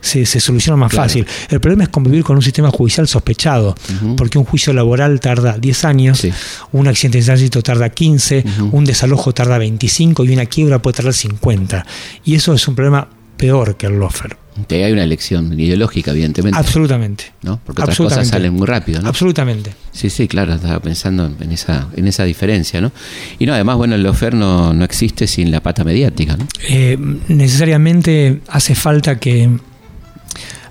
[0.00, 1.26] se, soluciona más fácil.
[1.48, 3.74] El problema es convivir con un sistema judicial sospechado,
[4.16, 6.26] porque un juicio laboral tarda 10 años,
[6.72, 11.14] un accidente de tránsito tarda 15, un desalojo tarda 25 y una quiebra puede tardar
[11.14, 11.86] 50.
[12.24, 16.58] Y eso es un problema peor que el lofer hay una elección ideológica, evidentemente.
[16.58, 17.32] Absolutamente.
[17.42, 17.60] ¿no?
[17.64, 19.08] Porque otras cosas salen muy rápido, ¿no?
[19.08, 19.74] Absolutamente.
[19.92, 22.92] Sí, sí, claro, estaba pensando en esa, en esa diferencia, ¿no?
[23.38, 26.46] Y no, además, bueno, el lofer no, no existe sin la pata mediática, ¿no?
[26.68, 26.96] Eh,
[27.28, 29.50] necesariamente hace falta que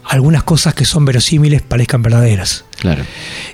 [0.04, 2.66] algunas cosas que son verosímiles parezcan verdaderas.
[2.80, 3.04] Claro.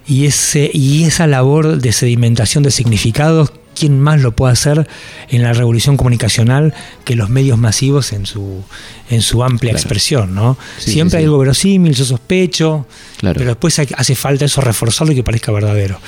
[0.08, 4.88] Y, ese, y esa labor de sedimentación de significados ¿quién más lo puede hacer
[5.30, 8.64] en la revolución comunicacional que los medios masivos en su,
[9.10, 10.36] en su amplia expresión?
[10.36, 10.58] ¿no?
[10.78, 12.86] Siempre hay algo verosímil, yo sospecho,
[13.22, 16.00] pero después hace falta eso reforzarlo y que parezca verdadero.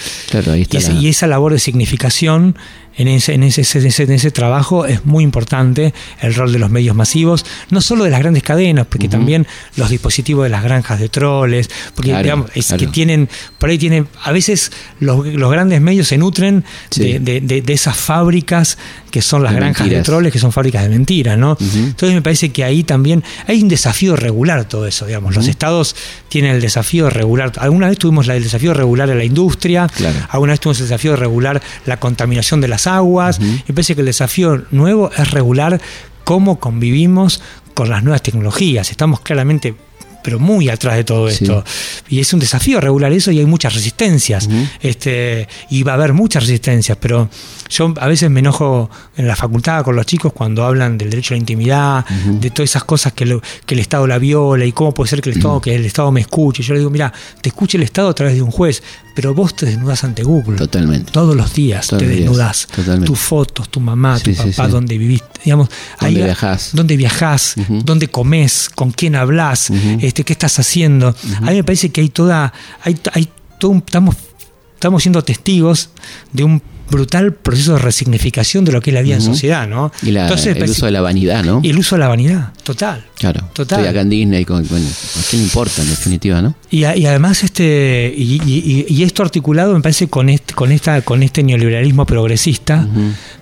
[0.55, 2.55] y, esa labor de significación
[2.95, 6.69] en ese, en ese, ese, en ese trabajo es muy importante el rol de los
[6.69, 10.99] medios masivos, no solo de las grandes cadenas, porque también los dispositivos de las granjas
[10.99, 15.81] de troles, porque digamos, es que tienen, por ahí tienen, a veces los, los grandes
[15.81, 16.63] medios se nutren
[16.95, 18.77] de, de, de, esas fábricas
[19.09, 21.57] que son las granjas de troles, que son fábricas de mentiras, ¿no?
[21.59, 25.35] Entonces me parece que ahí también hay un desafío regular todo eso, digamos.
[25.35, 25.95] Los estados
[26.29, 27.51] tienen el desafío de regular.
[27.57, 29.87] Alguna vez tuvimos el desafío de regular a la industria,
[30.29, 33.39] alguna vez tuvimos el desafío de regular la contaminación de las aguas.
[33.39, 35.81] Me parece que el desafío nuevo es regular
[36.23, 37.41] cómo convivimos
[37.73, 38.91] con las nuevas tecnologías.
[38.91, 39.75] Estamos claramente
[40.23, 41.63] pero muy atrás de todo esto.
[42.09, 44.49] Y es un desafío regular eso y hay muchas resistencias.
[44.81, 47.29] este, y va a haber muchas resistencias, pero
[47.69, 51.33] yo a veces me enojo en la facultad con los chicos cuando hablan del derecho
[51.33, 54.93] a la intimidad, de todas esas cosas que, que, el Estado la viola y cómo
[54.93, 56.61] puede ser que el Estado, que el Estado me escuche.
[56.63, 57.11] Yo le digo, mira,
[57.41, 58.83] te escuche el Estado a través de un juez,
[59.15, 60.57] pero vos te desnudas ante Google.
[60.57, 61.11] Totalmente.
[61.11, 62.67] Todos los días te desnudas.
[63.05, 65.27] Tus fotos, tu mamá, tu papá, dónde viviste.
[65.43, 65.69] Digamos,
[65.99, 66.69] ¿Dónde ahí, viajás?
[66.73, 67.55] ¿Dónde viajás?
[67.67, 68.69] ¿Dónde comes?
[68.73, 69.71] ¿Con quién hablas?
[69.99, 71.15] este, ¿Qué estás haciendo?
[71.37, 72.53] A mí me parece que hay toda.
[72.83, 74.15] Hay, hay todo estamos,
[74.75, 75.89] estamos siendo testigos
[76.31, 79.91] de un brutal proceso de resignificación de lo que es la vida en sociedad, ¿no?
[80.03, 81.59] Y el uso de la vanidad, ¿no?
[81.63, 83.05] Y el uso de la vanidad, total.
[83.15, 83.49] Claro.
[83.53, 83.79] Total.
[83.79, 86.55] Estoy acá en Disney, con, bueno, ¿a quién importa en definitiva, no?
[86.69, 92.05] Y, además, este, y, esto articulado me parece con este, con esta, con este neoliberalismo
[92.05, 92.87] progresista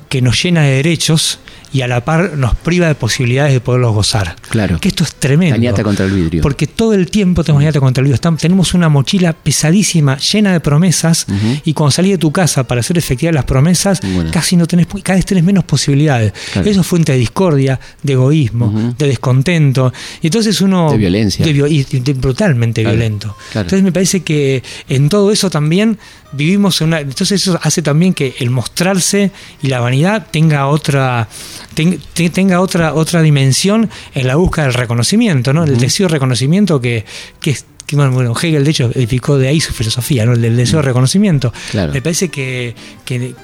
[0.08, 1.40] que nos llena de derechos
[1.74, 4.36] y a la par nos priva de posibilidades de poderlos gozar.
[4.50, 4.80] Claro.
[4.80, 5.56] Que esto es tremendo.
[5.56, 6.42] Dañate contra el vidrio.
[6.42, 8.38] Porque todo el tiempo tenemos dañate contra el vidrio.
[8.38, 11.26] tenemos una mochila pesadísima, llena de promesas,
[11.64, 14.02] y cuando salís de tu casa para hacer efectivas las promesas,
[14.32, 16.34] casi no tenés, cada vez tenés menos posibilidades.
[16.54, 19.94] Eso es fuente de discordia, de egoísmo, de descontento.
[20.22, 20.92] Y entonces uno.
[20.92, 21.46] De violencia.
[21.48, 23.36] y, brutalmente violento.
[23.54, 25.98] Entonces me parece que en todo eso también
[26.34, 27.00] vivimos en una.
[27.00, 31.28] Entonces eso hace también que el mostrarse y la vanidad tenga otra
[31.74, 35.64] tenga otra, otra dimensión en la búsqueda del reconocimiento, ¿no?
[35.64, 37.06] El deseo de reconocimiento que,
[37.40, 37.56] que,
[37.92, 40.34] bueno, Hegel de hecho edificó de ahí su filosofía, ¿no?
[40.34, 41.54] el del deseo de reconocimiento.
[41.74, 42.76] Me parece que,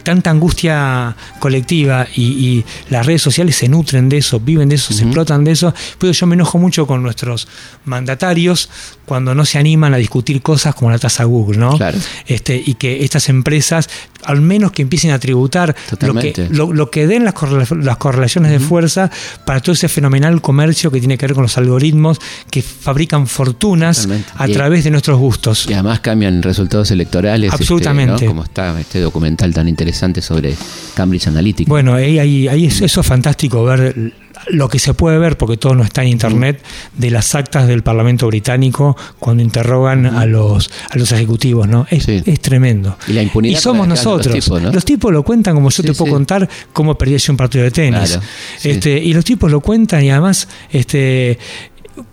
[0.03, 5.03] tanta angustia colectiva y, las redes sociales se nutren de eso, viven de eso, se
[5.03, 5.73] explotan de eso.
[5.97, 7.47] Pero yo me enojo mucho con nuestros
[7.85, 8.69] mandatarios
[9.05, 11.77] cuando no se animan a discutir cosas como la tasa Google, ¿no?
[12.25, 13.89] Este, y que estas empresas,
[14.23, 19.09] al menos que empiecen a tributar lo que, lo, que, den las, correlaciones de fuerza
[19.45, 22.19] para todo ese fenomenal comercio que tiene que ver con los algoritmos
[22.49, 24.07] que fabrican fortunas
[24.37, 25.67] a través de nuestros gustos.
[25.69, 27.51] Y además cambian resultados electorales.
[27.51, 28.25] Este, Absolutamente.
[28.25, 30.55] Como está este documental tan interesante sobre
[30.95, 31.69] Cambridge Analytica.
[31.69, 34.13] Bueno, ahí, ahí, eso es fantástico ver
[34.49, 36.61] lo que se puede ver, porque todo no está en internet,
[36.95, 41.87] de las actas del Parlamento británico cuando interrogan a los a los ejecutivos, ¿no?
[41.89, 42.05] Es,
[42.41, 42.97] tremendo.
[43.07, 43.57] Y la impunidad.
[43.57, 44.47] Y somos nosotros.
[44.47, 48.19] Los tipos, lo cuentan como yo te puedo contar cómo perdí un partido de tenis.
[48.63, 51.39] este, y los tipos lo cuentan y además este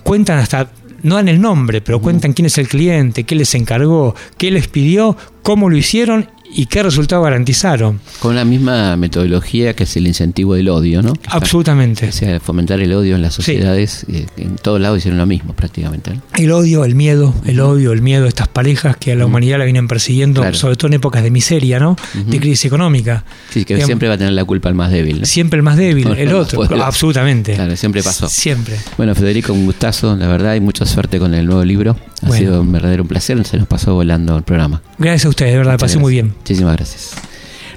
[0.03, 0.71] cuentan hasta
[1.05, 4.67] no dan el nombre, pero cuentan quién es el cliente, qué les encargó, qué les
[4.67, 8.01] pidió, cómo lo hicieron ¿Y qué resultado garantizaron?
[8.21, 11.13] Con la misma metodología que es el incentivo del odio, ¿no?
[11.27, 12.09] Absolutamente.
[12.09, 15.53] O sea, fomentar el odio en las sociedades, eh, en todos lados hicieron lo mismo
[15.55, 16.13] prácticamente.
[16.37, 19.65] El odio, el miedo, el odio, el miedo, estas parejas que a la humanidad la
[19.65, 21.97] vienen persiguiendo, sobre todo en épocas de miseria, ¿no?
[22.27, 23.25] De crisis económica.
[23.51, 25.27] Sí, que siempre va a tener la culpa el más débil.
[25.27, 27.55] Siempre el más débil, el otro, absolutamente.
[27.55, 28.29] Claro, siempre pasó.
[28.29, 28.77] Siempre.
[28.97, 31.97] Bueno, Federico, un gustazo, la verdad, y mucha suerte con el nuevo libro.
[32.23, 34.81] Ha sido un verdadero placer, se nos pasó volando el programa.
[34.99, 36.33] Gracias a ustedes, de verdad, pasé muy bien.
[36.45, 37.15] Muchísimas gracias.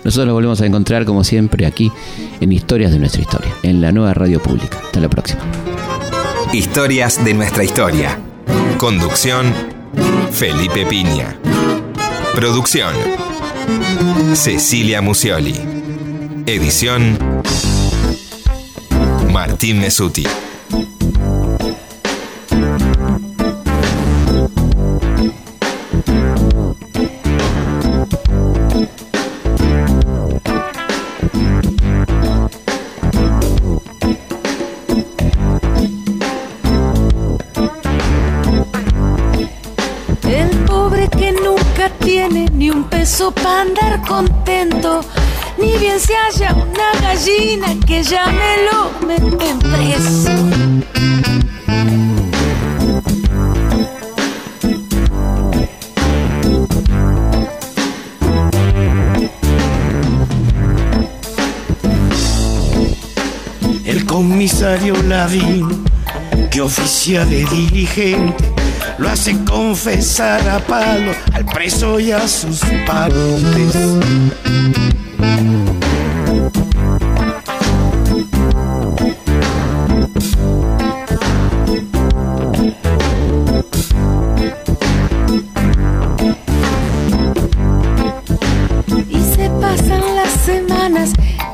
[0.04, 1.90] Nosotros nos volvemos a encontrar, como siempre, aquí
[2.42, 4.78] en Historias de nuestra historia, en la nueva radio pública.
[4.84, 5.40] Hasta la próxima.
[6.52, 8.20] Historias de nuestra historia.
[8.78, 9.54] Conducción,
[10.32, 11.40] Felipe Piña.
[12.36, 12.94] Producción,
[14.34, 15.56] Cecilia Musioli.
[16.46, 17.18] Edición,
[19.32, 20.26] Martín Mesuti.
[43.32, 45.02] Para andar contento.
[45.58, 50.30] Ni bien se haya una gallina que ya me lo meten preso.
[63.86, 65.86] El comisario Lavín,
[66.52, 68.54] que oficia de dirigente,
[68.98, 73.76] lo hace confesar a palo al preso y a sus partes.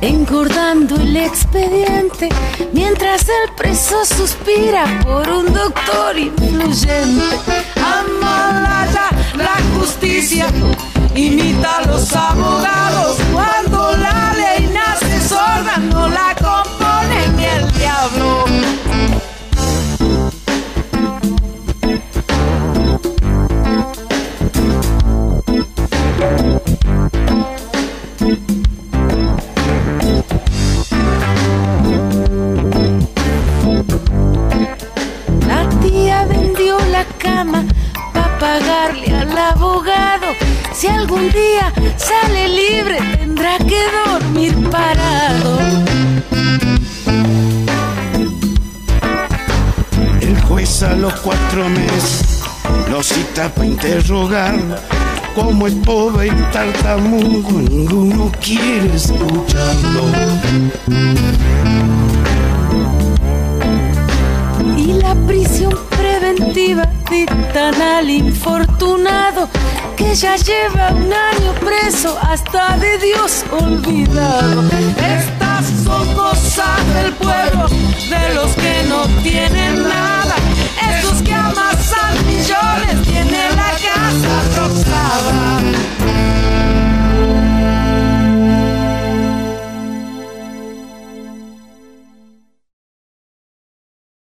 [0.02, 0.73] engordando
[1.14, 2.30] el expediente,
[2.72, 7.38] mientras el preso suspira por un doctor influyente.
[7.76, 10.48] Amalaya la justicia,
[11.14, 18.46] imita a los abogados, cuando la ley nace sorda, no la compone ni el diablo.
[40.84, 45.60] Si algún día sale libre, tendrá que dormir parado.
[50.20, 52.44] El juez a los cuatro meses
[52.92, 54.76] lo cita para interrogarlo.
[55.34, 60.04] Como es pobre y tartamudo, ninguno quiere escucharlo.
[64.76, 69.48] Y la prisión preventiva dictan al infortunado
[69.96, 74.64] que ya lleva un año preso, hasta de Dios olvidado.
[74.98, 80.36] Estas son cosas del pueblo, de los que no tienen nada.
[81.00, 85.63] Esos que amasan millones tienen la casa rosada.